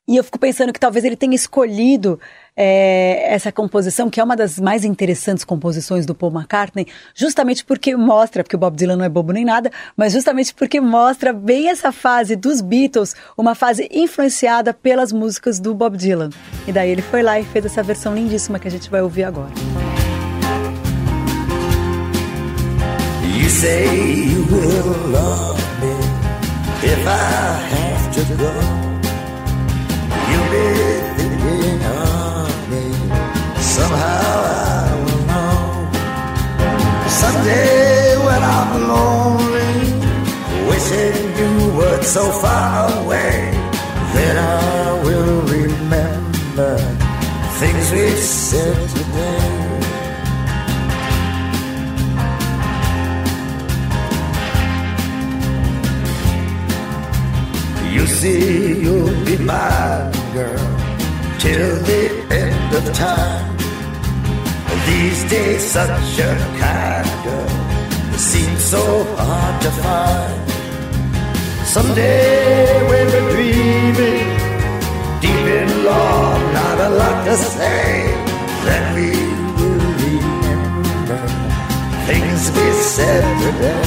E 0.07 0.17
eu 0.17 0.23
fico 0.23 0.39
pensando 0.39 0.73
que 0.73 0.79
talvez 0.79 1.05
ele 1.05 1.15
tenha 1.15 1.35
escolhido 1.35 2.19
é, 2.55 3.33
essa 3.33 3.51
composição, 3.51 4.09
que 4.09 4.19
é 4.19 4.23
uma 4.23 4.35
das 4.35 4.59
mais 4.59 4.83
interessantes 4.83 5.43
composições 5.43 6.05
do 6.05 6.13
Paul 6.13 6.31
McCartney, 6.33 6.87
justamente 7.15 7.63
porque 7.63 7.95
mostra, 7.95 8.43
porque 8.43 8.55
o 8.55 8.59
Bob 8.59 8.75
Dylan 8.75 8.97
não 8.97 9.05
é 9.05 9.09
bobo 9.09 9.31
nem 9.31 9.45
nada, 9.45 9.71
mas 9.95 10.13
justamente 10.13 10.53
porque 10.53 10.79
mostra 10.81 11.33
bem 11.33 11.69
essa 11.69 11.91
fase 11.91 12.35
dos 12.35 12.61
Beatles, 12.61 13.15
uma 13.37 13.55
fase 13.55 13.89
influenciada 13.91 14.73
pelas 14.73 15.11
músicas 15.11 15.59
do 15.59 15.73
Bob 15.73 15.97
Dylan. 15.97 16.29
E 16.67 16.71
daí 16.71 16.89
ele 16.89 17.01
foi 17.01 17.21
lá 17.21 17.39
e 17.39 17.43
fez 17.43 17.65
essa 17.65 17.81
versão 17.81 18.13
lindíssima 18.13 18.59
que 18.59 18.67
a 18.67 18.71
gente 18.71 18.89
vai 18.89 19.01
ouvir 19.01 19.23
agora. 19.23 19.51
You 23.23 23.49
say 23.49 23.85
you 23.85 24.45
will 24.51 25.11
love 25.11 25.59
me 25.81 25.91
if 26.83 27.07
I 27.07 27.57
have 27.73 28.11
to 28.15 28.37
go. 28.37 28.91
Someday 37.21 38.17
when 38.25 38.41
I'm 38.57 38.71
lonely, 38.93 39.73
wishing 40.69 41.19
you 41.39 41.53
were 41.77 42.01
so 42.01 42.23
far 42.41 42.91
away, 43.03 43.51
then 44.15 44.35
I 44.37 45.03
will 45.05 45.41
remember 45.57 46.77
things 47.59 47.91
we've 47.91 48.17
said 48.17 48.89
today. 48.89 49.61
You 57.95 58.07
see, 58.07 58.81
you'll 58.81 59.25
be 59.25 59.37
my 59.37 60.11
girl, 60.33 60.69
till 61.37 61.75
the 61.89 62.03
end 62.31 62.75
of 62.75 62.93
time. 62.95 63.50
These 64.85 65.29
days, 65.29 65.63
such 65.63 66.19
a 66.19 66.31
kind 66.59 67.09
girl 67.23 68.17
seems 68.17 68.63
so 68.63 68.83
hard 69.17 69.61
to 69.61 69.71
find. 69.83 70.49
Someday, 71.65 72.87
when 72.89 73.05
we're 73.13 73.29
dreaming, 73.35 74.29
deep 75.21 75.45
in 75.59 75.69
love, 75.85 76.41
not 76.53 76.77
a 76.87 76.89
lot 77.01 77.25
to 77.25 77.35
say, 77.37 77.85
then 78.65 78.83
we 78.95 79.09
will 79.57 79.81
remember 80.05 81.21
things 82.07 82.41
we 82.55 82.67
said 82.95 83.23
today. 83.43 83.83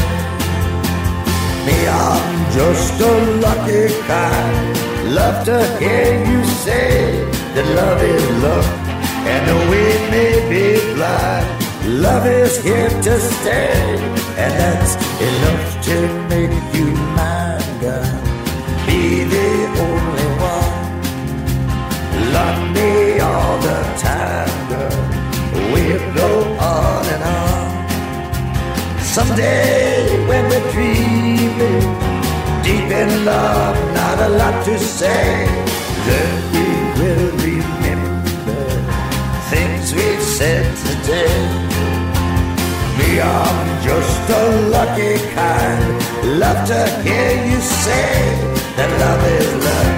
Me, 1.67 1.77
I'm 1.89 2.53
just 2.53 3.01
a 3.01 3.15
lucky 3.45 3.85
kind 4.07 4.85
Love 5.13 5.45
to 5.45 5.79
hear 5.79 6.27
you 6.27 6.43
say 6.45 7.25
that 7.55 7.67
love 7.77 8.03
is 8.03 8.43
love, 8.43 8.84
and 9.33 9.47
we 9.71 9.83
may 10.13 10.33
be 10.51 10.95
blind, 10.95 11.47
love 12.03 12.27
is 12.27 12.63
here 12.63 12.89
to 12.89 13.15
stay, 13.21 13.73
and 14.43 14.53
that's 14.61 14.95
enough 15.31 15.85
to 15.89 15.97
make 16.33 16.57
you 16.75 16.87
mine, 17.19 17.81
girl. 17.81 18.21
Be 18.87 19.25
the 19.35 19.51
only 19.87 20.29
one. 20.53 20.85
Love 22.37 22.61
me 22.77 23.21
all 23.21 23.57
the 23.69 23.81
time, 24.09 24.55
girl. 24.71 25.01
We'll 25.73 26.07
go 26.15 26.31
on 26.59 27.05
and 27.15 27.23
on. 27.23 27.71
Someday 29.01 30.27
when 30.29 30.43
we're 30.51 30.71
dreaming 30.73 32.15
deep 32.65 32.91
in 33.03 33.25
love, 33.25 33.77
not 33.95 34.19
a 34.21 34.29
lot 34.41 34.65
to 34.65 34.79
say. 34.79 35.47
Then 36.07 36.31
we 36.53 36.67
will 37.01 37.34
said 40.39 40.67
today. 40.89 41.39
Me, 42.99 43.21
I'm 43.21 43.83
just 43.87 44.31
a 44.31 44.45
lucky 44.75 45.15
kind. 45.33 45.85
Love 46.43 46.61
to 46.67 46.81
hear 47.07 47.31
you 47.51 47.61
say 47.61 48.11
that 48.77 48.91
love 49.03 49.23
is 49.39 49.51
love. 49.67 49.93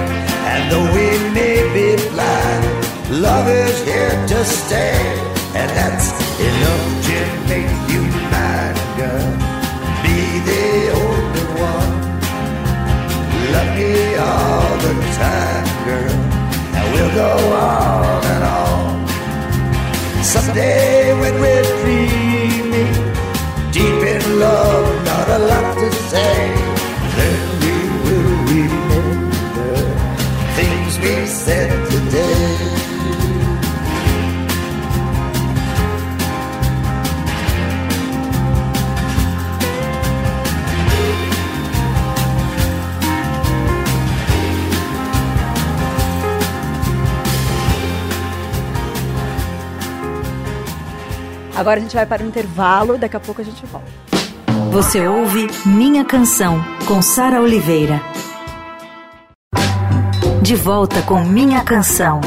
And 0.53 0.63
though 0.71 0.89
we 0.97 1.09
may 1.33 1.57
be 1.77 1.89
blind, 2.13 2.65
love 3.27 3.49
is 3.49 3.77
here 3.89 4.17
to 4.33 4.45
stay. 4.45 5.01
And 5.57 5.71
that's 5.79 6.09
enough 6.49 6.85
to 7.09 7.19
make 7.49 7.73
you 7.93 8.03
mine, 8.33 8.77
girl. 9.01 9.29
Be 10.05 10.19
the 10.51 10.67
only 11.01 11.47
one 11.73 11.93
love 13.55 13.73
me 13.79 13.93
all 14.29 14.73
the 14.85 14.95
time, 15.17 15.69
girl. 15.89 16.17
And 16.77 16.85
we'll 16.93 17.15
go 17.25 17.33
on 17.57 18.25
and 18.35 18.45
on. 18.45 18.96
Someday 20.27 21.15
when 21.21 21.35
we're 21.41 21.63
dreaming, 21.83 22.93
deep 23.71 24.03
in 24.15 24.41
love, 24.41 25.05
not 25.05 25.29
a 25.29 25.39
lot 25.39 25.75
to 25.79 25.93
say, 26.11 26.37
then 27.17 27.39
we 27.63 27.75
will 28.05 28.33
remember 28.51 29.77
things 30.57 30.99
we 30.99 31.27
said 31.27 31.71
today. 31.91 32.86
Agora 51.57 51.81
a 51.81 51.83
gente 51.83 51.95
vai 51.95 52.05
para 52.05 52.23
o 52.23 52.27
intervalo, 52.27 52.99
daqui 52.99 53.17
a 53.17 53.21
pouco 53.21 53.41
a 53.41 53.45
gente 53.45 53.65
volta. 53.65 53.89
Você 54.71 55.09
ouve 55.09 55.47
Minha 55.65 56.05
Canção, 56.05 56.63
com 56.87 57.01
Sara 57.01 57.41
Oliveira. 57.41 58.03
De 60.43 60.55
volta 60.55 61.01
com 61.01 61.25
Minha 61.25 61.65
Canção. 61.65 62.21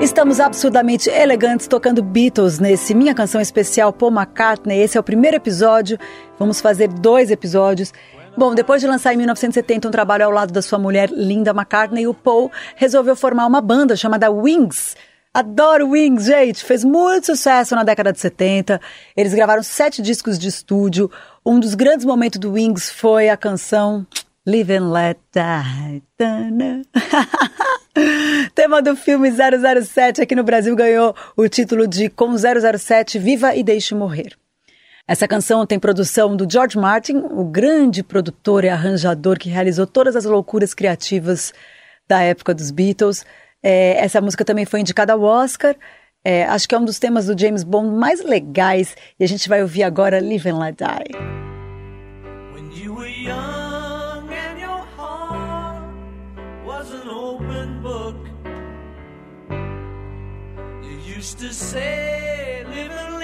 Estamos 0.00 0.38
absurdamente 0.38 1.10
elegantes 1.10 1.66
tocando 1.66 2.00
Beatles 2.00 2.60
nesse 2.60 2.94
Minha 2.94 3.12
Canção 3.12 3.40
Especial 3.40 3.92
Paul 3.92 4.12
McCartney. 4.12 4.80
Esse 4.80 4.96
é 4.96 5.00
o 5.00 5.02
primeiro 5.02 5.36
episódio. 5.36 5.98
Vamos 6.38 6.60
fazer 6.60 6.86
dois 6.86 7.28
episódios. 7.28 7.92
Bom, 8.36 8.52
depois 8.52 8.80
de 8.80 8.88
lançar 8.88 9.14
em 9.14 9.16
1970 9.16 9.86
um 9.86 9.90
trabalho 9.92 10.24
ao 10.24 10.30
lado 10.30 10.52
da 10.52 10.60
sua 10.60 10.78
mulher 10.78 11.08
Linda 11.10 11.52
McCartney, 11.52 12.08
o 12.08 12.14
Paul 12.14 12.50
resolveu 12.74 13.14
formar 13.14 13.46
uma 13.46 13.60
banda 13.60 13.94
chamada 13.94 14.28
Wings. 14.28 14.96
Adoro 15.32 15.90
Wings, 15.90 16.26
gente! 16.26 16.64
Fez 16.64 16.84
muito 16.84 17.26
sucesso 17.26 17.76
na 17.76 17.84
década 17.84 18.12
de 18.12 18.18
70. 18.18 18.80
Eles 19.16 19.32
gravaram 19.34 19.62
sete 19.62 20.02
discos 20.02 20.36
de 20.36 20.48
estúdio. 20.48 21.08
Um 21.46 21.60
dos 21.60 21.76
grandes 21.76 22.04
momentos 22.04 22.40
do 22.40 22.52
Wings 22.52 22.90
foi 22.90 23.28
a 23.28 23.36
canção 23.36 24.04
Live 24.44 24.72
and 24.72 24.90
Let 24.90 25.18
Die. 25.32 26.02
Tema 28.52 28.82
do 28.82 28.96
filme 28.96 29.30
007 29.30 30.20
aqui 30.20 30.34
no 30.34 30.42
Brasil 30.42 30.74
ganhou 30.74 31.14
o 31.36 31.48
título 31.48 31.86
de 31.86 32.08
Com 32.10 32.34
007 32.36 33.18
Viva 33.18 33.54
e 33.54 33.62
Deixe 33.62 33.94
Morrer. 33.94 34.36
Essa 35.06 35.28
canção 35.28 35.66
tem 35.66 35.78
produção 35.78 36.34
do 36.34 36.50
George 36.50 36.78
Martin, 36.78 37.18
o 37.18 37.44
grande 37.44 38.02
produtor 38.02 38.64
e 38.64 38.70
arranjador 38.70 39.38
que 39.38 39.50
realizou 39.50 39.86
todas 39.86 40.16
as 40.16 40.24
loucuras 40.24 40.72
criativas 40.72 41.52
da 42.08 42.22
época 42.22 42.54
dos 42.54 42.70
Beatles. 42.70 43.22
É, 43.62 44.02
essa 44.02 44.18
música 44.22 44.46
também 44.46 44.64
foi 44.64 44.80
indicada 44.80 45.12
ao 45.12 45.20
Oscar. 45.20 45.76
É, 46.24 46.44
acho 46.44 46.66
que 46.66 46.74
é 46.74 46.78
um 46.78 46.86
dos 46.86 46.98
temas 46.98 47.26
do 47.26 47.38
James 47.38 47.62
Bond 47.62 47.94
mais 47.94 48.24
legais 48.24 48.96
e 49.20 49.24
a 49.24 49.28
gente 49.28 49.46
vai 49.46 49.60
ouvir 49.60 49.82
agora 49.82 50.18
Live 50.22 50.48
and 50.48 50.58
Let 50.58 50.76
Die. 50.76 51.18
When 52.54 52.72
you 52.74 52.94
were 52.94 53.06
young 53.06 54.30
and 54.32 54.58
your 54.58 54.86
heart 54.96 55.84
was 56.64 56.90
an 56.90 57.10
open 57.10 57.82
book 57.82 58.16
You 60.82 60.98
used 61.18 61.38
to 61.40 61.52
say 61.52 62.64
live 62.70 62.90
and 62.90 63.18
let 63.18 63.23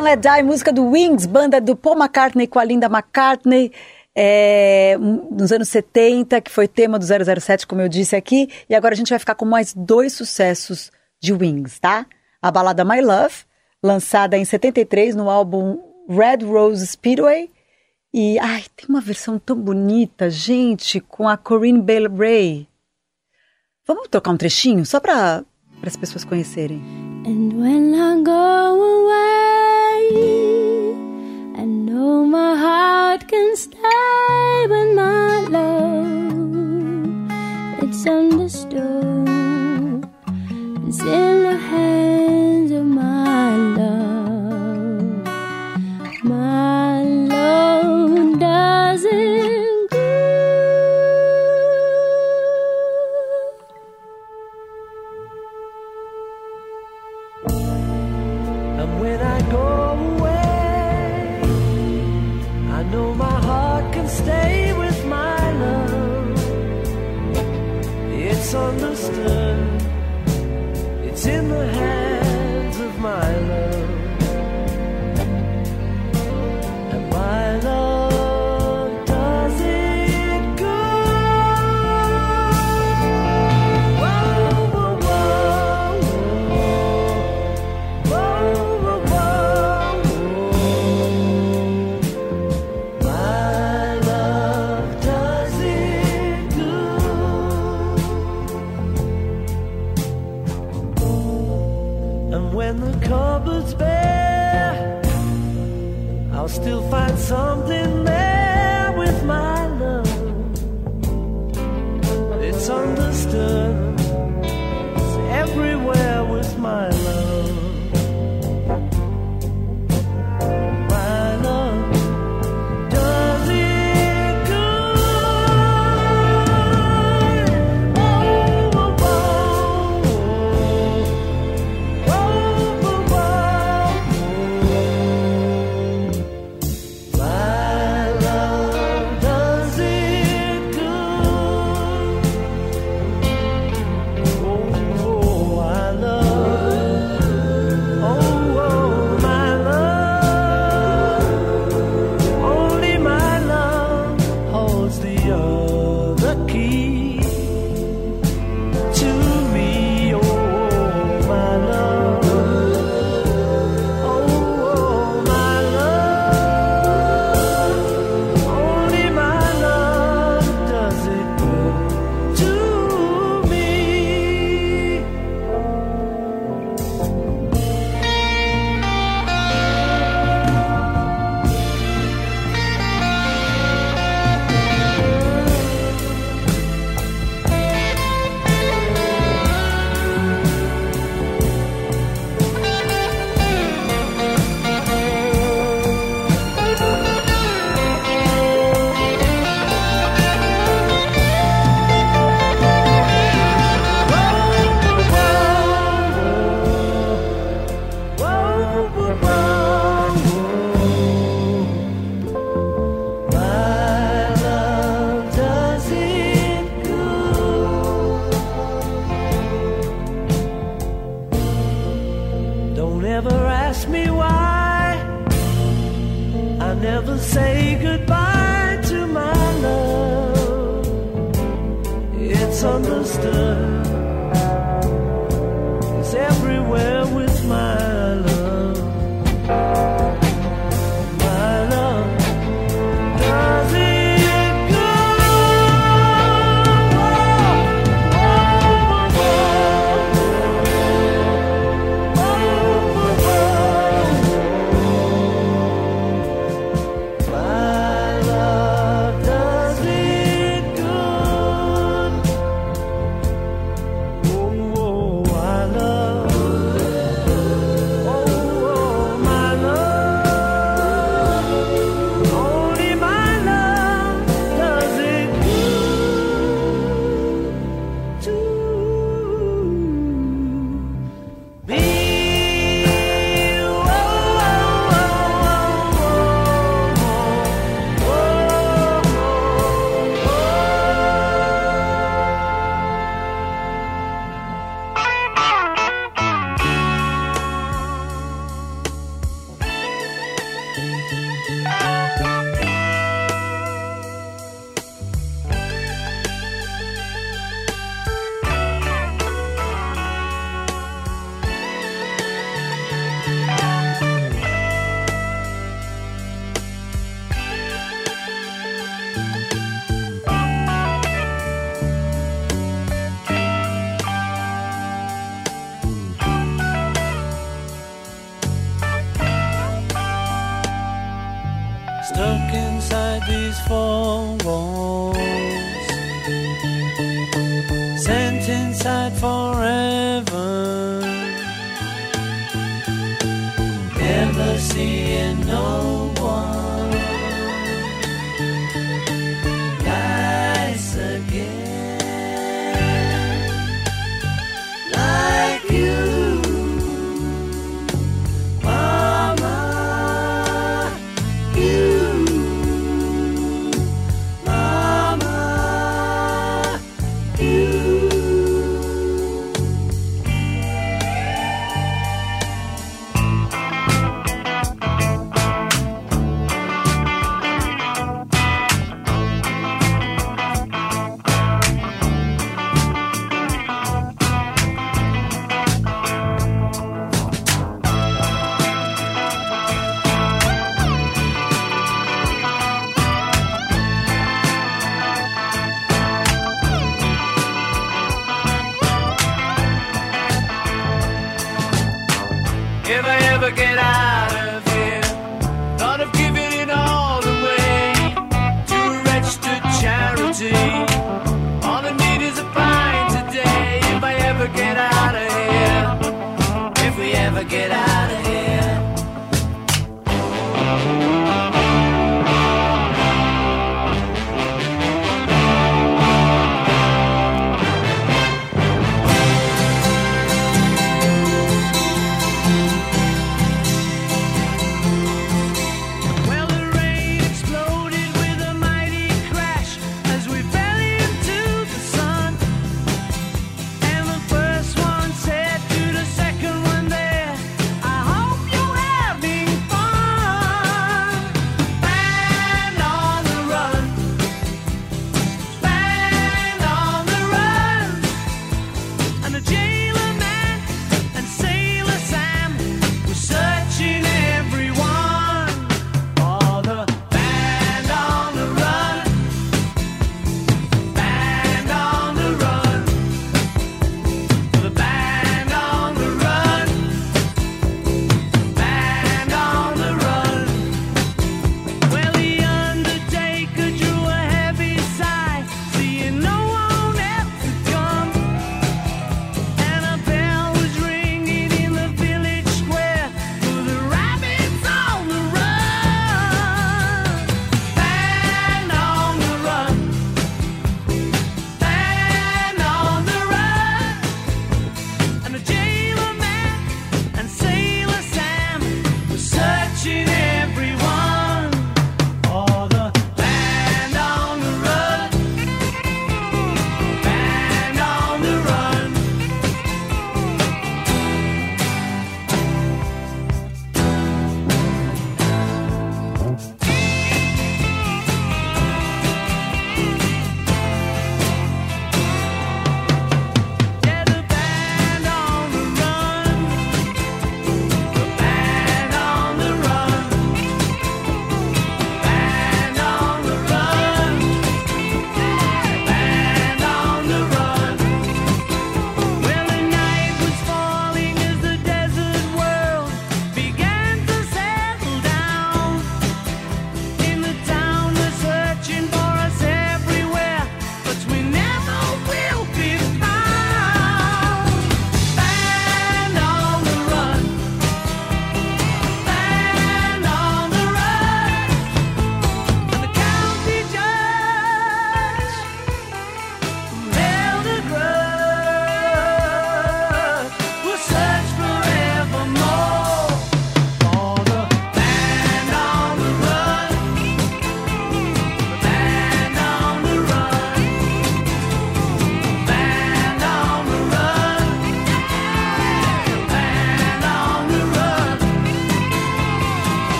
And 0.00 0.04
Let 0.04 0.20
Die, 0.20 0.42
música 0.42 0.72
do 0.72 0.86
Wings, 0.86 1.26
banda 1.26 1.60
do 1.60 1.76
Paul 1.76 1.98
McCartney 1.98 2.46
com 2.46 2.58
a 2.58 2.64
Linda 2.64 2.86
McCartney, 2.86 3.70
é, 4.14 4.96
nos 4.98 5.52
anos 5.52 5.68
70, 5.68 6.40
que 6.40 6.50
foi 6.50 6.66
tema 6.66 6.98
do 6.98 7.04
007, 7.04 7.66
como 7.66 7.82
eu 7.82 7.88
disse 7.88 8.16
aqui. 8.16 8.48
E 8.66 8.74
agora 8.74 8.94
a 8.94 8.96
gente 8.96 9.10
vai 9.10 9.18
ficar 9.18 9.34
com 9.34 9.44
mais 9.44 9.74
dois 9.74 10.14
sucessos 10.14 10.90
de 11.20 11.34
Wings, 11.34 11.78
tá? 11.78 12.06
A 12.40 12.50
balada 12.50 12.82
My 12.82 13.02
Love, 13.02 13.44
lançada 13.82 14.38
em 14.38 14.44
73 14.44 15.14
no 15.14 15.28
álbum 15.28 15.78
Red 16.08 16.46
Rose 16.46 16.86
Speedway. 16.86 17.50
E, 18.10 18.38
ai, 18.38 18.64
tem 18.74 18.88
uma 18.88 19.02
versão 19.02 19.38
tão 19.38 19.56
bonita, 19.56 20.30
gente, 20.30 20.98
com 20.98 21.28
a 21.28 21.36
Corinne 21.36 21.82
Bailey 21.82 22.16
Ray. 22.16 22.68
Vamos 23.86 24.08
tocar 24.08 24.30
um 24.30 24.38
trechinho, 24.38 24.86
só 24.86 24.98
para 24.98 25.44
as 25.82 25.96
pessoas 25.98 26.24
conhecerem. 26.24 26.82
And 27.26 27.60
when 27.60 27.94
I 27.94 28.22
go 28.24 28.30
away 28.30 29.49
my 32.30 32.56
heart 32.56 33.26
can 33.26 33.56
stay 33.56 34.66
with 34.68 34.94
my 34.94 35.40
love. 35.56 37.32
It's 37.82 38.06
understood. 38.06 39.28
It's 40.86 41.00
in 41.00 41.42
the 41.42 41.56
hands 41.56 42.70
of 42.70 42.84
my 42.84 43.56
love. 43.80 45.26
My 46.22 47.02
love 47.02 48.38
doesn't 48.38 49.92
And 58.78 59.00
when 59.00 59.20
I 59.20 59.40
go 59.50 60.19
know 62.90 63.14
my 63.14 63.40
heart 63.46 63.92
can 63.92 64.08
stay 64.08 64.72
with 64.72 65.06
my 65.06 65.52
love. 65.64 66.38
It's 68.12 68.54
understood, 68.54 69.82
it's 71.04 71.26
in 71.26 71.48
the 71.48 71.66
hand. 71.66 71.99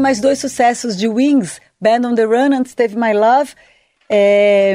Mais 0.00 0.20
dois 0.20 0.38
sucessos 0.38 0.96
de 0.96 1.06
Wings, 1.06 1.60
Band 1.80 2.08
on 2.08 2.14
the 2.14 2.24
Run, 2.24 2.52
antes 2.52 2.74
teve 2.74 2.96
My 2.96 3.12
Love. 3.12 3.54
É, 4.08 4.74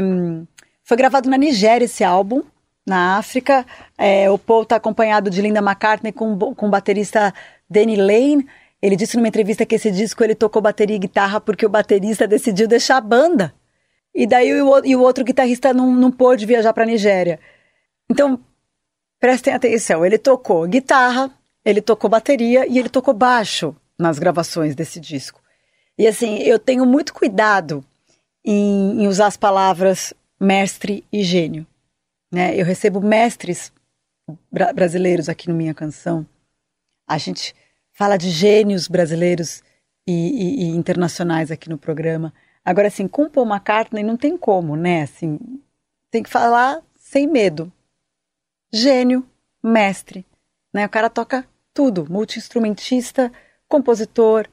foi 0.84 0.96
gravado 0.96 1.30
na 1.30 1.38
Nigéria 1.38 1.86
esse 1.86 2.04
álbum, 2.04 2.44
na 2.86 3.18
África. 3.18 3.66
É, 3.98 4.30
o 4.30 4.38
Paul 4.38 4.64
está 4.64 4.76
acompanhado 4.78 5.30
de 5.30 5.42
Linda 5.42 5.60
McCartney 5.60 6.12
com, 6.12 6.38
com 6.38 6.68
o 6.68 6.70
baterista 6.70 7.34
Danny 7.70 7.96
Lane. 7.96 8.48
Ele 8.82 8.96
disse 8.96 9.18
numa 9.18 9.28
entrevista 9.28 9.66
que 9.66 9.76
esse 9.76 9.92
disco 9.92 10.24
ele 10.24 10.36
tocou 10.36 10.62
bateria 10.62 10.96
e 10.96 11.00
guitarra 11.00 11.42
porque 11.42 11.66
o 11.66 11.70
baterista 11.70 12.28
decidiu 12.28 12.68
deixar 12.68 12.98
a 12.98 13.02
banda. 13.02 13.54
E 14.14 14.26
daí 14.26 14.62
o, 14.62 14.86
e 14.86 14.96
o 14.96 15.02
outro 15.02 15.24
guitarrista 15.24 15.74
não, 15.74 15.92
não 15.92 16.12
pôde 16.12 16.46
viajar 16.46 16.72
para 16.72 16.84
a 16.84 16.88
Nigéria. 16.88 17.40
Então, 18.10 18.40
prestem 19.20 19.54
atenção, 19.54 20.06
ele 20.06 20.18
tocou 20.18 20.68
guitarra, 20.68 21.32
ele 21.66 21.82
tocou 21.82 22.10
bateria 22.10 22.66
e 22.68 22.78
ele 22.78 22.88
tocou 22.88 23.14
baixo 23.14 23.76
nas 23.98 24.20
gravações 24.20 24.76
desse 24.76 25.00
disco. 25.00 25.42
E 25.98 26.08
assim, 26.08 26.38
eu 26.40 26.60
tenho 26.60 26.86
muito 26.86 27.14
cuidado 27.14 27.84
em, 28.44 29.04
em 29.04 29.08
usar 29.08 29.28
as 29.28 29.38
palavras 29.38 30.14
mestre 30.40 31.04
e 31.12 31.24
gênio. 31.24 31.66
Né? 32.32 32.60
Eu 32.60 32.66
recebo 32.66 33.02
mestres 33.02 33.72
bra 34.52 34.74
brasileiros 34.74 35.30
aqui 35.30 35.48
no 35.48 35.56
Minha 35.56 35.74
Canção. 35.74 36.28
A 37.08 37.18
gente 37.18 37.56
fala 37.92 38.18
de 38.18 38.30
gênios 38.30 38.88
brasileiros 38.88 39.64
e, 40.08 40.12
e, 40.12 40.64
e, 40.64 40.68
internacionais 40.76 41.50
aqui 41.50 41.70
no 41.70 41.78
programa. 41.78 42.34
Agora, 42.64 42.88
assim, 42.88 43.08
com 43.08 43.30
Paul 43.30 43.48
McCartney 43.48 44.04
não 44.04 44.18
tem 44.18 44.38
como, 44.38 44.76
né? 44.76 45.04
Assim, 45.04 45.40
tem 46.12 46.22
que 46.22 46.30
falar 46.30 46.82
sem 47.00 47.28
medo. 47.28 47.72
Gênio, 48.74 49.26
mestre. 49.64 50.26
Né? 50.74 50.86
O 50.86 50.90
cara 50.90 51.10
toca 51.10 51.48
tudo, 51.74 52.06
multi-instrumentista, 52.10 53.32
compositor, 53.68 54.48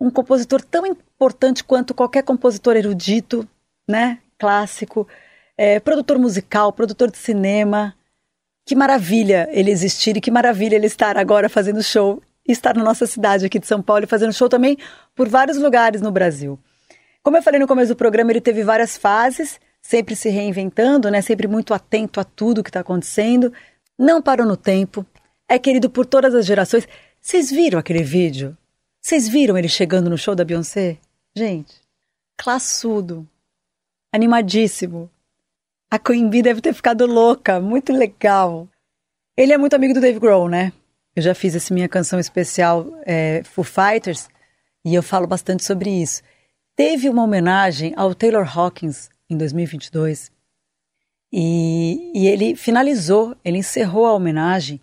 um 0.00 0.10
compositor 0.10 0.62
tão 0.62 0.86
importante 0.86 1.64
quanto 1.64 1.94
qualquer 1.94 2.22
compositor 2.22 2.76
erudito, 2.76 3.48
né? 3.88 4.18
Clássico, 4.38 5.06
é, 5.56 5.80
produtor 5.80 6.18
musical, 6.18 6.72
produtor 6.72 7.10
de 7.10 7.18
cinema. 7.18 7.94
Que 8.66 8.74
maravilha 8.74 9.48
ele 9.52 9.70
existir 9.70 10.16
e 10.16 10.20
que 10.20 10.30
maravilha 10.30 10.74
ele 10.76 10.86
estar 10.86 11.16
agora 11.16 11.48
fazendo 11.48 11.82
show 11.82 12.20
e 12.46 12.52
estar 12.52 12.76
na 12.76 12.82
nossa 12.82 13.06
cidade 13.06 13.46
aqui 13.46 13.58
de 13.58 13.66
São 13.66 13.80
Paulo 13.80 14.04
e 14.04 14.08
fazendo 14.08 14.32
show 14.32 14.48
também 14.48 14.76
por 15.14 15.28
vários 15.28 15.56
lugares 15.56 16.00
no 16.00 16.10
Brasil. 16.10 16.58
Como 17.22 17.36
eu 17.36 17.42
falei 17.42 17.58
no 17.58 17.66
começo 17.66 17.92
do 17.92 17.96
programa, 17.96 18.30
ele 18.30 18.40
teve 18.40 18.62
várias 18.62 18.96
fases, 18.96 19.58
sempre 19.80 20.14
se 20.14 20.28
reinventando, 20.28 21.10
né? 21.10 21.20
Sempre 21.22 21.48
muito 21.48 21.74
atento 21.74 22.20
a 22.20 22.24
tudo 22.24 22.62
que 22.62 22.70
está 22.70 22.80
acontecendo. 22.80 23.52
Não 23.98 24.20
parou 24.20 24.46
no 24.46 24.56
tempo. 24.56 25.04
É 25.48 25.58
querido 25.58 25.88
por 25.88 26.06
todas 26.06 26.34
as 26.34 26.44
gerações. 26.44 26.86
Vocês 27.26 27.50
viram 27.50 27.76
aquele 27.76 28.04
vídeo? 28.04 28.56
Vocês 29.02 29.28
viram 29.28 29.58
ele 29.58 29.68
chegando 29.68 30.08
no 30.08 30.16
show 30.16 30.32
da 30.32 30.44
Beyoncé? 30.44 30.96
Gente, 31.36 31.74
classudo, 32.38 33.28
animadíssimo. 34.12 35.10
A 35.90 35.98
Queen 35.98 36.30
Bee 36.30 36.40
deve 36.40 36.60
ter 36.60 36.72
ficado 36.72 37.04
louca, 37.04 37.58
muito 37.58 37.92
legal. 37.92 38.68
Ele 39.36 39.52
é 39.52 39.58
muito 39.58 39.74
amigo 39.74 39.92
do 39.92 40.00
Dave 40.00 40.20
Grohl, 40.20 40.48
né? 40.48 40.72
Eu 41.16 41.20
já 41.20 41.34
fiz 41.34 41.56
essa 41.56 41.74
minha 41.74 41.88
canção 41.88 42.20
especial 42.20 42.86
é, 43.04 43.42
Foo 43.42 43.64
Fighters 43.64 44.28
e 44.84 44.94
eu 44.94 45.02
falo 45.02 45.26
bastante 45.26 45.64
sobre 45.64 45.90
isso. 45.90 46.22
Teve 46.76 47.08
uma 47.08 47.24
homenagem 47.24 47.92
ao 47.96 48.14
Taylor 48.14 48.46
Hawkins 48.56 49.10
em 49.28 49.36
2022 49.36 50.30
e, 51.32 52.12
e 52.14 52.28
ele 52.28 52.54
finalizou, 52.54 53.36
ele 53.44 53.58
encerrou 53.58 54.06
a 54.06 54.14
homenagem. 54.14 54.80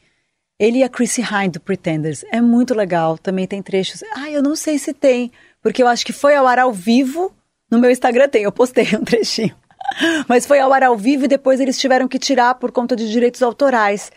Ele 0.60 0.80
e 0.80 0.84
a 0.84 0.90
Chrissy 0.90 1.22
Hine 1.22 1.50
do 1.50 1.60
Pretenders. 1.60 2.24
É 2.32 2.40
muito 2.40 2.74
legal, 2.74 3.18
também 3.18 3.48
tem 3.48 3.62
trechos. 3.62 4.04
Ah, 4.16 4.30
eu 4.30 4.42
não 4.42 4.56
sei 4.56 4.78
se 4.78 4.94
tem, 4.94 5.32
porque 5.62 5.82
eu 5.82 5.88
acho 5.88 6.06
que 6.06 6.14
foi 6.14 6.36
ao 6.36 6.48
ar 6.48 6.60
ao 6.60 6.72
vivo. 6.72 7.34
No 7.70 7.80
meu 7.80 7.90
Instagram 7.90 8.30
tem, 8.30 8.44
eu 8.44 8.52
postei 8.52 8.88
um 8.96 9.04
trechinho. 9.04 9.56
Mas 10.28 10.46
foi 10.46 10.60
ao 10.60 10.72
ar 10.72 10.84
ao 10.84 10.98
vivo 10.98 11.26
e 11.26 11.28
depois 11.28 11.60
eles 11.60 11.80
tiveram 11.80 12.08
que 12.08 12.20
tirar 12.20 12.56
por 12.56 12.72
conta 12.72 12.96
de 12.96 13.10
direitos 13.10 13.42
autorais. 13.42 14.12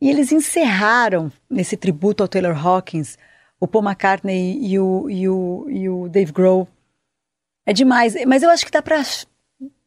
E 0.00 0.08
eles 0.08 0.32
encerraram 0.32 1.30
nesse 1.48 1.76
tributo 1.76 2.22
ao 2.22 2.28
Taylor 2.28 2.66
Hawkins, 2.66 3.18
o 3.58 3.68
Paul 3.68 3.84
McCartney 3.84 4.58
e 4.60 4.78
o, 4.78 5.10
e 5.10 5.28
o, 5.28 5.66
e 5.68 5.88
o 5.88 6.08
Dave 6.08 6.32
Grohl. 6.32 6.66
É 7.66 7.72
demais, 7.72 8.14
mas 8.26 8.42
eu 8.42 8.50
acho 8.50 8.64
que 8.64 8.72
dá 8.72 8.80
pra. 8.80 9.02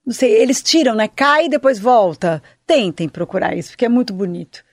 Não 0.06 0.14
sei, 0.14 0.34
eles 0.34 0.62
tiram, 0.62 0.96
né? 0.96 1.08
Cai 1.08 1.46
e 1.46 1.50
depois 1.50 1.80
volta. 1.80 2.42
Tentem 2.68 3.10
procurar 3.10 3.56
isso, 3.56 3.72
porque 3.72 3.86
é 3.86 3.90
muito 3.90 4.14
bonito. 4.14 4.64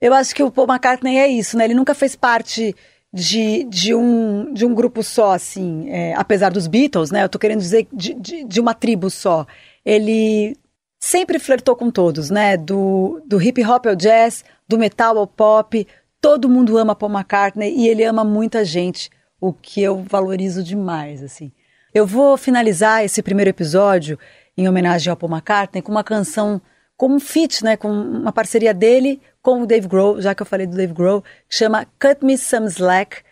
Eu 0.00 0.14
acho 0.14 0.34
que 0.34 0.42
o 0.42 0.50
Paul 0.50 0.68
McCartney 0.68 1.18
é 1.18 1.28
isso, 1.28 1.56
né? 1.56 1.64
Ele 1.64 1.74
nunca 1.74 1.94
fez 1.94 2.14
parte 2.14 2.74
de, 3.12 3.64
de, 3.64 3.94
um, 3.94 4.52
de 4.52 4.64
um 4.64 4.74
grupo 4.74 5.02
só, 5.02 5.32
assim, 5.32 5.90
é, 5.90 6.14
apesar 6.14 6.50
dos 6.50 6.66
Beatles, 6.66 7.10
né? 7.10 7.24
Eu 7.24 7.28
tô 7.28 7.38
querendo 7.38 7.60
dizer 7.60 7.88
de, 7.92 8.14
de, 8.14 8.44
de 8.44 8.60
uma 8.60 8.74
tribo 8.74 9.10
só 9.10 9.46
ele 9.88 10.54
sempre 11.00 11.38
flertou 11.38 11.74
com 11.74 11.90
todos, 11.90 12.28
né? 12.28 12.58
Do, 12.58 13.22
do 13.26 13.40
hip 13.40 13.64
hop 13.64 13.86
ao 13.86 13.96
jazz, 13.96 14.44
do 14.68 14.78
metal 14.78 15.16
ao 15.16 15.26
pop. 15.26 15.86
Todo 16.20 16.48
mundo 16.48 16.76
ama 16.76 16.94
Paul 16.94 17.10
McCartney 17.10 17.74
e 17.74 17.88
ele 17.88 18.04
ama 18.04 18.22
muita 18.22 18.66
gente, 18.66 19.08
o 19.40 19.50
que 19.50 19.80
eu 19.82 20.02
valorizo 20.02 20.62
demais, 20.62 21.22
assim. 21.22 21.50
Eu 21.94 22.06
vou 22.06 22.36
finalizar 22.36 23.02
esse 23.02 23.22
primeiro 23.22 23.48
episódio 23.48 24.18
em 24.58 24.68
homenagem 24.68 25.10
ao 25.10 25.16
Paul 25.16 25.32
McCartney 25.32 25.80
com 25.80 25.90
uma 25.90 26.04
canção 26.04 26.60
com 26.94 27.08
um 27.08 27.20
feat, 27.20 27.64
né, 27.64 27.76
com 27.76 27.88
uma 27.88 28.32
parceria 28.32 28.74
dele 28.74 29.22
com 29.48 29.62
o 29.62 29.66
Dave 29.66 29.88
Grohl, 29.88 30.20
já 30.20 30.34
que 30.34 30.42
eu 30.42 30.46
falei 30.46 30.66
do 30.66 30.76
Dave 30.76 30.92
Grohl, 30.92 31.24
chama 31.48 31.86
Cut 31.98 32.22
Me 32.22 32.36
Some 32.36 32.66
Slack, 32.66 33.22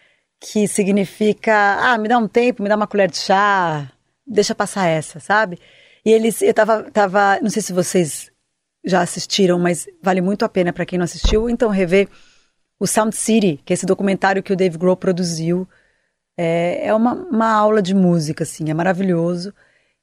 que 0.41 0.67
significa, 0.67 1.53
ah, 1.79 1.99
me 1.99 2.09
dá 2.09 2.17
um 2.17 2.27
tempo, 2.27 2.62
me 2.62 2.71
dá 2.71 2.75
uma 2.75 2.87
colher 2.87 3.11
de 3.11 3.19
chá, 3.19 3.93
deixa 4.27 4.55
passar 4.55 4.87
essa, 4.87 5.21
sabe? 5.21 5.59
E 6.07 6.11
eles, 6.11 6.41
eu 6.41 6.55
tava, 6.55 6.85
tava, 6.91 7.39
não 7.43 7.51
sei 7.51 7.61
se 7.61 7.71
vocês 7.71 8.31
já 8.83 9.03
assistiram, 9.03 9.59
mas 9.59 9.87
vale 10.03 10.23
muito 10.23 10.43
a 10.43 10.49
pena 10.49 10.73
para 10.73 10.87
quem 10.87 10.99
não 10.99 11.05
assistiu, 11.05 11.51
então 11.51 11.69
rever 11.69 12.09
o 12.81 12.87
Sound 12.87 13.14
City, 13.14 13.61
que 13.62 13.71
é 13.71 13.75
esse 13.75 13.85
documentário 13.85 14.43
que 14.43 14.55
o 14.55 14.57
Dave 14.57 14.79
Grohl 14.79 14.97
produziu. 14.97 15.69
É, 16.35 16.87
é 16.87 16.95
uma, 16.95 17.12
uma 17.12 17.53
aula 17.53 17.83
de 17.83 17.95
música, 17.95 18.43
assim, 18.43 18.71
é 18.71 18.75
maravilhoso. 18.75 19.53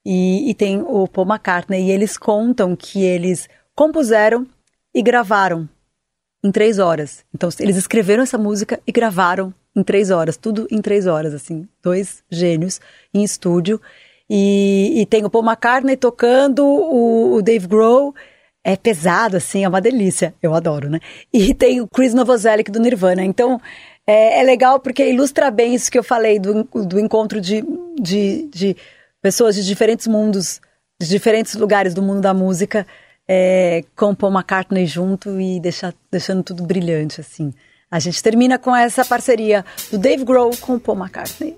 E, 0.05 0.47
e 0.47 0.53
tem 0.53 0.79
o 0.79 1.07
Paul 1.07 1.27
McCartney, 1.27 1.87
e 1.87 1.91
eles 1.91 2.19
contam 2.19 2.75
que 2.75 3.03
eles 3.03 3.49
compuseram 3.73 4.45
e 4.93 5.01
gravaram 5.01 5.67
em 6.43 6.51
três 6.51 6.77
horas. 6.77 7.23
Então, 7.33 7.49
eles 7.59 7.77
escreveram 7.77 8.23
essa 8.23 8.37
música 8.37 8.79
e 8.85 8.91
gravaram 8.91 9.53
em 9.75 9.83
três 9.83 10.11
horas, 10.11 10.37
tudo 10.37 10.67
em 10.69 10.81
três 10.81 11.07
horas, 11.07 11.33
assim, 11.33 11.67
dois 11.81 12.23
gênios 12.29 12.79
em 13.13 13.23
estúdio. 13.23 13.81
E, 14.29 15.01
e 15.01 15.05
tem 15.05 15.23
o 15.25 15.29
Paul 15.29 15.45
McCartney 15.45 15.95
tocando, 15.95 16.65
o, 16.65 17.35
o 17.35 17.41
Dave 17.41 17.67
Grohl 17.67 18.13
é 18.63 18.77
pesado, 18.77 19.37
assim, 19.37 19.63
é 19.63 19.69
uma 19.69 19.81
delícia. 19.81 20.33
Eu 20.41 20.53
adoro, 20.53 20.89
né? 20.89 20.99
E 21.31 21.53
tem 21.53 21.81
o 21.81 21.87
Chris 21.87 22.13
Novoselic 22.13 22.71
do 22.71 22.79
Nirvana. 22.79 23.23
Então, 23.23 23.59
é, 24.07 24.39
é, 24.39 24.43
legal 24.43 24.79
porque 24.79 25.07
ilustra 25.09 25.49
bem 25.51 25.73
isso 25.73 25.91
que 25.91 25.97
eu 25.97 26.03
falei 26.03 26.39
do, 26.39 26.63
do 26.63 26.99
encontro 26.99 27.41
de, 27.41 27.63
de, 27.99 28.49
de 28.49 28.77
pessoas 29.21 29.55
de 29.55 29.65
diferentes 29.65 30.07
mundos, 30.07 30.61
de 31.01 31.07
diferentes 31.07 31.55
lugares 31.55 31.93
do 31.93 32.01
mundo 32.01 32.21
da 32.21 32.33
música, 32.33 32.85
é, 33.27 33.83
com 33.95 34.13
Paul 34.13 34.33
McCartney 34.33 34.85
junto 34.85 35.39
e 35.39 35.59
deixar, 35.59 35.93
deixando 36.11 36.43
tudo 36.43 36.63
brilhante, 36.63 37.21
assim. 37.21 37.53
A 37.89 37.99
gente 37.99 38.21
termina 38.23 38.57
com 38.57 38.75
essa 38.75 39.05
parceria 39.05 39.63
do 39.91 39.97
Dave 39.97 40.23
Grohl 40.23 40.51
com 40.57 40.79
Paul 40.79 40.97
McCartney. 40.97 41.55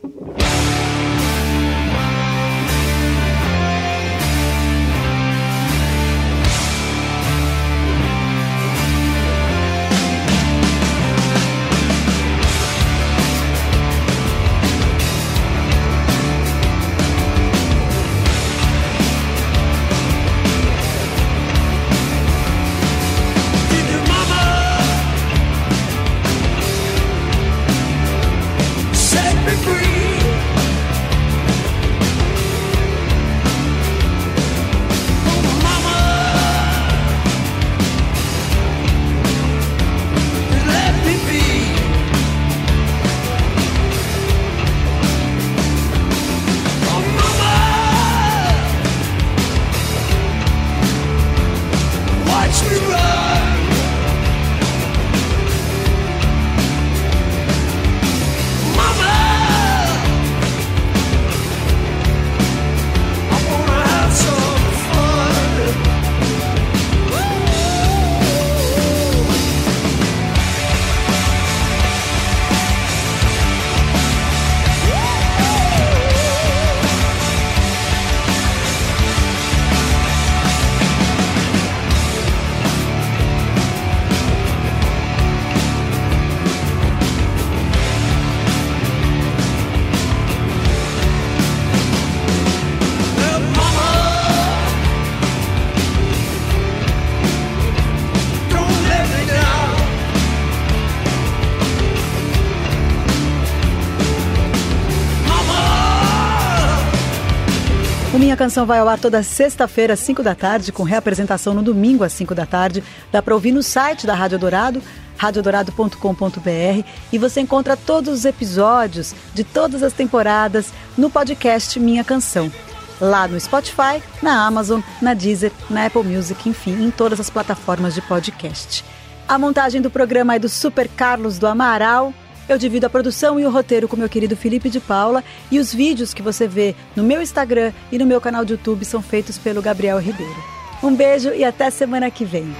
Minha 108.36 108.48
Canção 108.50 108.66
vai 108.66 108.80
ao 108.80 108.90
ar 108.90 109.00
toda 109.00 109.24
sexta-feira, 109.24 109.94
às 109.94 110.02
5 110.02 110.22
da 110.22 110.36
tarde, 110.36 110.74
com 110.74 110.84
reapresentação 110.84 111.54
no 111.54 111.64
domingo, 111.64 112.04
às 112.04 112.12
5 112.12 112.36
da 112.36 112.46
tarde. 112.46 112.84
Dá 113.10 113.22
para 113.22 113.34
ouvir 113.34 113.54
no 113.54 113.64
site 113.64 114.06
da 114.06 114.14
Rádio 114.14 114.38
Dourado, 114.38 114.84
radiodorado.com.br 115.16 116.86
e 117.14 117.18
você 117.18 117.40
encontra 117.40 117.78
todos 117.78 118.14
os 118.14 118.26
episódios 118.26 119.16
de 119.34 119.46
todas 119.46 119.82
as 119.82 119.94
temporadas 119.94 120.74
no 120.98 121.10
podcast 121.10 121.80
Minha 121.80 122.04
Canção. 122.04 122.52
Lá 123.00 123.26
no 123.26 123.40
Spotify, 123.40 124.04
na 124.22 124.46
Amazon, 124.46 124.82
na 125.02 125.14
Deezer, 125.14 125.54
na 125.70 125.86
Apple 125.86 126.04
Music, 126.04 126.50
enfim, 126.50 126.84
em 126.84 126.92
todas 126.92 127.22
as 127.22 127.30
plataformas 127.30 127.94
de 127.94 128.02
podcast. 128.02 128.84
A 129.30 129.40
montagem 129.40 129.82
do 129.82 129.90
programa 129.90 130.36
é 130.36 130.40
do 130.40 130.50
Super 130.50 130.90
Carlos 130.90 131.40
do 131.40 131.48
Amaral. 131.48 132.14
Eu 132.48 132.58
divido 132.58 132.86
a 132.86 132.90
produção 132.90 133.40
e 133.40 133.46
o 133.46 133.50
roteiro 133.50 133.88
com 133.88 133.98
meu 133.98 134.08
querido 134.08 134.36
Felipe 134.36 134.70
de 134.70 134.80
Paula 134.80 135.24
e 135.52 135.60
os 135.60 135.74
vídeos 135.74 136.14
que 136.14 136.22
você 136.22 136.48
vê 136.48 136.76
no 136.96 137.04
meu 137.04 137.22
Instagram 137.22 137.74
e 137.92 137.98
no 137.98 138.06
meu 138.06 138.22
canal 138.22 138.46
de 138.46 138.54
YouTube 138.54 138.86
são 138.86 139.02
feitos 139.02 139.38
pelo 139.38 139.62
Gabriel 139.62 139.98
Ribeiro. 139.98 140.36
Um 140.84 140.96
beijo 140.96 141.30
e 141.30 141.44
até 141.44 141.70
semana 141.70 142.12
que 142.12 142.24
vem. 142.24 142.54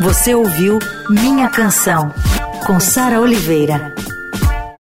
Você 0.00 0.34
ouviu 0.34 0.78
Minha 1.08 1.48
Canção, 1.48 2.12
com 2.66 2.78
Sara 2.78 3.20
Oliveira. 3.20 3.94